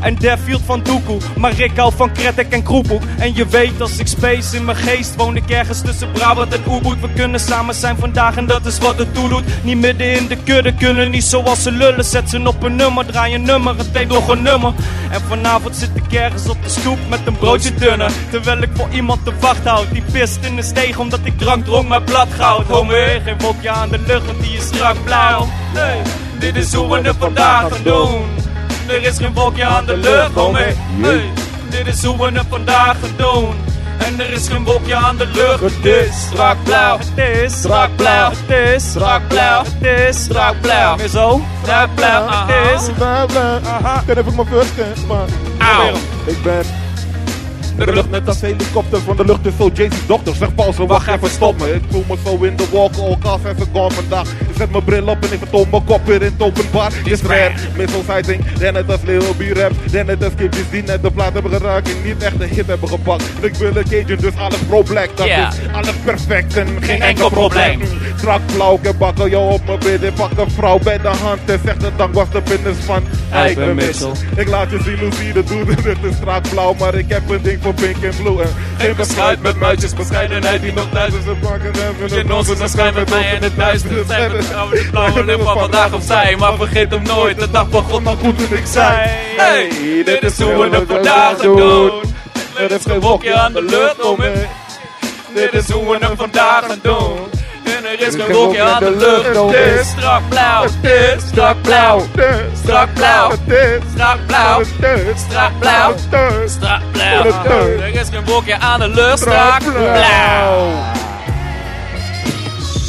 En 0.05 0.15
Defield 0.15 0.61
van 0.65 0.83
Doekoe, 0.83 1.17
maar 1.37 1.59
ik 1.59 1.71
hou 1.75 1.93
van 1.95 2.11
Kretek 2.11 2.49
en 2.49 2.63
Kroepoek. 2.63 3.01
En 3.17 3.35
je 3.35 3.47
weet 3.47 3.81
als 3.81 3.97
ik 3.97 4.07
space 4.07 4.55
in 4.55 4.65
mijn 4.65 4.77
geest 4.77 5.15
woon 5.15 5.35
ik 5.35 5.49
ergens 5.49 5.81
tussen 5.81 6.11
Brabant 6.11 6.53
en 6.53 6.61
Oeboet. 6.67 7.01
We 7.01 7.09
kunnen 7.15 7.39
samen 7.39 7.75
zijn 7.75 7.97
vandaag 7.97 8.37
en 8.37 8.45
dat 8.45 8.65
is 8.65 8.77
wat 8.77 8.97
het 8.97 9.13
toe 9.13 9.29
doet. 9.29 9.43
Niet 9.63 9.77
midden 9.77 10.11
in 10.11 10.27
de 10.27 10.37
kudde, 10.43 10.73
kunnen 10.73 11.11
niet 11.11 11.23
zoals 11.23 11.63
ze 11.63 11.71
lullen. 11.71 12.05
Zet 12.05 12.29
ze 12.29 12.47
op 12.47 12.63
een 12.63 12.75
nummer, 12.75 13.05
draai 13.05 13.33
een 13.33 13.41
nummer, 13.41 13.77
het 13.77 13.87
heeft 13.91 14.09
nog 14.09 14.27
een 14.27 14.41
nummer. 14.41 14.73
En 15.11 15.21
vanavond 15.21 15.75
zit 15.75 15.89
ik 15.93 16.13
ergens 16.13 16.49
op 16.49 16.63
de 16.63 16.69
stoep 16.69 16.99
met 17.09 17.19
een 17.25 17.37
broodje 17.37 17.73
dunner. 17.73 18.11
Terwijl 18.29 18.61
ik 18.61 18.69
voor 18.73 18.89
iemand 18.91 19.25
de 19.25 19.31
wacht 19.39 19.65
houd, 19.65 19.91
die 19.91 20.03
pist 20.11 20.37
in 20.41 20.55
de 20.55 20.63
steeg 20.63 20.97
omdat 20.97 21.19
ik 21.23 21.37
drank 21.37 21.65
dronk 21.65 21.89
met 21.89 22.05
blad 22.05 22.27
goud. 22.37 22.67
Homie, 22.67 23.21
geen 23.23 23.39
wolkje 23.39 23.69
aan 23.69 23.89
de 23.89 23.99
lucht, 24.07 24.25
want 24.25 24.41
die 24.41 24.57
is 24.57 24.63
strak 24.63 25.03
blauw. 25.03 25.47
Hey, 25.73 26.01
dit 26.39 26.55
is 26.55 26.73
hoe 26.73 26.89
we 26.89 27.07
het 27.07 27.15
vandaag 27.19 27.71
gaan 27.71 27.83
doen. 27.83 28.44
Er 28.87 29.03
is 29.03 29.17
geen 29.17 29.33
wolkje 29.33 29.65
aan 29.65 29.85
de 29.85 29.97
lucht, 29.97 30.33
homie. 30.33 30.63
Hey, 31.01 31.31
dit 31.69 31.87
is 31.87 32.03
hoe 32.03 32.17
we 32.17 32.37
het 32.37 32.45
vandaag 32.49 32.97
gaan 32.99 33.13
doen. 33.17 33.55
En 33.97 34.19
er 34.19 34.31
is 34.31 34.47
geen 34.47 34.63
wolkje 34.63 34.95
aan 34.95 35.17
de 35.17 35.25
lucht. 35.25 35.59
Het 35.59 35.85
is 35.85 36.21
strak 36.21 36.57
blauw. 36.63 36.97
Het 36.97 37.43
is 37.43 37.53
Strak 37.53 37.95
blauw. 37.95 38.29
Het 38.29 38.73
is 38.73 38.89
Strak 38.89 39.27
blauw. 39.27 39.63
Het 39.63 39.99
is 40.07 40.23
Strak 40.23 40.61
blauw. 40.61 40.95
Meer 40.95 41.07
zo. 41.07 41.41
Strak 41.61 41.95
blauw. 41.95 42.27
Het 42.29 42.81
is 42.81 42.93
Bla, 42.93 43.25
bla. 43.25 43.59
Aha. 43.63 44.03
Dan 44.05 44.15
heb 44.15 44.27
ik 44.27 44.35
mijn 44.35 44.47
first 44.47 44.71
Auw. 45.57 45.95
ik 46.25 46.43
ben 46.43 46.63
de 47.77 47.93
lucht 47.93 48.09
net 48.09 48.27
als 48.27 48.41
helikopter 48.41 49.01
van 49.01 49.15
de 49.15 49.25
lucht 49.25 49.45
is 49.45 49.53
zo 49.57 49.69
Jay's 49.73 50.05
dochter. 50.07 50.35
Zeg 50.35 50.55
pauze, 50.55 50.85
wacht 50.85 51.07
even, 51.07 51.29
stop 51.29 51.59
me. 51.59 51.73
Ik 51.73 51.81
voel 51.89 52.03
me 52.09 52.15
zo 52.25 52.43
in 52.43 52.55
de 52.55 52.65
walk, 52.71 52.95
all 52.97 53.17
cars 53.19 53.43
even 53.43 53.67
gone 53.73 53.91
vandaag. 53.91 54.31
Ik 54.31 54.55
zet 54.57 54.71
mijn 54.71 54.83
bril 54.83 55.07
op 55.07 55.23
en 55.23 55.31
ik 55.31 55.39
vertoon 55.39 55.67
mijn 55.71 55.83
kop 55.83 56.05
weer 56.05 56.21
in 56.21 56.31
het 56.37 56.41
openbaar. 56.41 56.91
Is 57.03 57.21
rare, 57.21 57.51
missile 57.77 58.03
sighting, 58.07 58.45
dan 58.59 58.73
net 58.73 58.91
als 58.91 59.01
Lil 59.03 59.33
B 59.37 59.57
rap. 59.57 59.71
Dan 59.91 60.05
net 60.05 60.23
als 60.23 60.33
kipjes 60.35 60.69
die 60.69 60.83
net 60.83 61.01
de 61.01 61.11
plaat 61.11 61.33
hebben 61.33 61.51
geraakt 61.51 61.89
en 61.89 61.95
niet 62.03 62.23
echt 62.23 62.39
de 62.39 62.45
hit 62.45 62.67
hebben 62.67 62.89
gepakt. 62.89 63.23
Ik 63.41 63.55
wil 63.55 63.75
een 63.75 63.83
Cajun, 63.89 64.17
dus 64.19 64.35
alles 64.37 64.59
pro-black. 64.67 65.09
Dat 65.17 65.27
is 65.27 65.73
alles 65.73 65.95
perfect 66.03 66.57
en 66.57 66.67
geen 66.81 67.01
enkel 67.01 67.15
enkel 67.15 67.29
probleem. 67.29 67.81
Strak 68.17 68.41
blauw, 68.53 68.75
ik 68.75 68.83
heb 68.83 68.97
bakken 68.97 69.29
jou 69.29 69.53
op 69.53 69.65
mijn 69.65 69.79
bidden. 69.79 70.13
Pak 70.13 70.31
een 70.37 70.51
vrouw 70.51 70.79
bij 70.79 70.97
de 70.97 71.07
hand 71.07 71.39
en 71.45 71.59
zegt 71.65 71.81
de 71.81 71.91
dank 71.95 72.13
was 72.13 72.29
de 72.29 72.41
fitness 72.45 72.79
van 72.79 73.03
Eikenmissel. 73.31 74.11
Ik 74.35 74.47
laat 74.47 74.71
je 74.71 74.79
zien 74.83 74.99
hoe 74.99 75.13
zie 75.13 75.27
je 75.27 75.33
dat 75.33 75.47
doet. 75.47 75.67
Het 75.85 75.97
is 76.03 76.15
strak 76.15 76.49
blauw, 76.49 76.73
maar 76.79 76.95
ik 76.95 77.09
heb 77.09 77.29
een 77.29 77.41
ding 77.41 77.61
voor 77.65 77.73
pink 77.73 78.03
en 78.03 78.15
blue. 78.23 78.41
En 78.41 78.49
Geen 78.77 78.95
beschuit 78.95 79.41
met 79.41 79.59
muisjes, 79.59 79.93
bescheidenheid 79.93 80.61
die 80.61 80.73
nog 80.73 80.87
thuis 80.93 81.13
is. 81.13 81.23
ze 81.23 81.35
pakken 81.41 81.71
even 81.71 82.17
Je 82.17 82.23
nonsens 82.23 82.59
en 82.59 82.69
schijn 82.69 82.93
met 82.93 83.09
mij 83.09 83.35
in 83.35 83.43
het 83.43 83.55
duister. 83.55 84.05
Zeg 84.07 84.31
het 84.31 84.47
trouwen, 84.47 84.77
die 84.77 84.89
blauwe 84.89 85.25
lip 85.29 85.41
van 85.41 85.59
vandaag 85.59 85.93
opzij. 85.93 86.35
Maar 86.35 86.55
vergeet 86.55 86.91
hem 86.91 87.03
nooit, 87.03 87.39
de 87.39 87.51
dag 87.51 87.69
begon 87.69 88.03
nog 88.03 88.19
goed 88.19 88.37
toen 88.37 88.57
ik 88.57 88.65
zei. 88.65 89.09
Hey, 89.37 89.69
dit 90.05 90.23
is 90.23 90.41
hoe 90.41 90.69
we 90.69 90.75
het 90.75 90.87
vandaag 90.87 91.39
gaan 91.39 91.55
doen. 91.55 91.91
Er 92.57 92.71
is 92.71 92.83
geen 92.87 92.99
wolkje 92.99 93.35
aan 93.35 93.53
de 93.53 93.61
lucht, 93.61 93.97
homie. 93.97 94.47
Dit 95.33 95.53
is 95.53 95.69
hoe 95.69 95.89
we 95.89 96.05
het 96.05 96.17
vandaag 96.17 96.65
gaan 96.65 96.79
doen. 96.81 97.34
En 97.65 97.85
er 97.85 98.07
is 98.07 98.15
geen 98.15 98.31
wolkje 98.31 98.61
aan 98.61 98.83
de 98.83 98.95
lucht. 98.95 99.55
Het 99.55 99.79
is 99.79 99.87
strak 99.89 100.21
blauw. 100.29 100.63
Het 100.63 101.17
is 101.17 101.27
strak 101.27 101.61
blauw. 101.61 102.01
Strak 102.63 102.93
blauw. 102.93 103.31
Strak 103.93 104.19
blauw. 104.27 104.63
Strak 105.15 105.59
blauw. 105.59 105.93
Strak 106.47 106.81
blauw. 106.91 107.67
Er 107.67 107.95
is 107.95 108.07
geen 108.11 108.25
wolkje 108.25 108.59
aan 108.59 108.79
de 108.79 108.87
lucht. 108.87 109.19
Strak 109.19 109.59
blauw. 109.59 110.71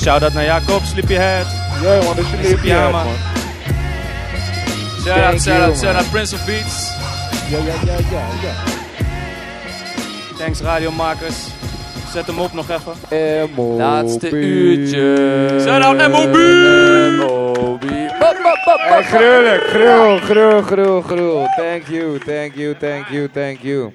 Shout 0.02 0.22
out 0.22 0.32
naar 0.32 0.44
Jacob, 0.44 0.82
Sleepyhead. 0.84 1.46
Ja 1.82 1.88
man, 2.04 2.16
dat 2.16 2.24
is 2.24 2.30
je 2.30 2.46
Sleepy 2.46 2.66
leven 2.66 2.82
man. 2.82 2.92
man. 2.92 3.14
Shout 5.04 5.32
out, 5.32 5.40
shout 5.42 5.60
out, 5.60 5.76
shout 5.78 5.94
out 5.96 6.10
Prince 6.10 6.34
of 6.34 6.44
Beats. 6.44 6.92
Ja, 7.48 7.58
ja, 7.58 7.74
ja, 7.84 7.92
ja, 8.10 8.24
ja. 8.42 8.52
Thanks 10.38 10.60
radiomakers. 10.60 11.34
Zet 12.16 12.26
hem 12.26 12.38
op 12.38 12.52
nog 12.52 12.66
even. 12.70 13.50
MOB. 13.54 13.78
Laatste 13.78 14.30
uurtje. 14.30 15.58
Shout 15.60 15.82
out 15.82 16.08
MOB. 16.08 16.36
MOB. 17.18 17.84
Gruwelijk, 19.02 19.62
gruwel, 19.62 20.18
gruwel, 20.18 20.62
gruwel, 20.62 21.02
gruwel. 21.02 21.46
Thank 21.56 21.86
you, 21.86 22.18
thank 22.18 22.54
you, 22.54 22.76
thank 22.76 23.08
you, 23.08 23.28
thank 23.28 23.58
you. 23.60 23.92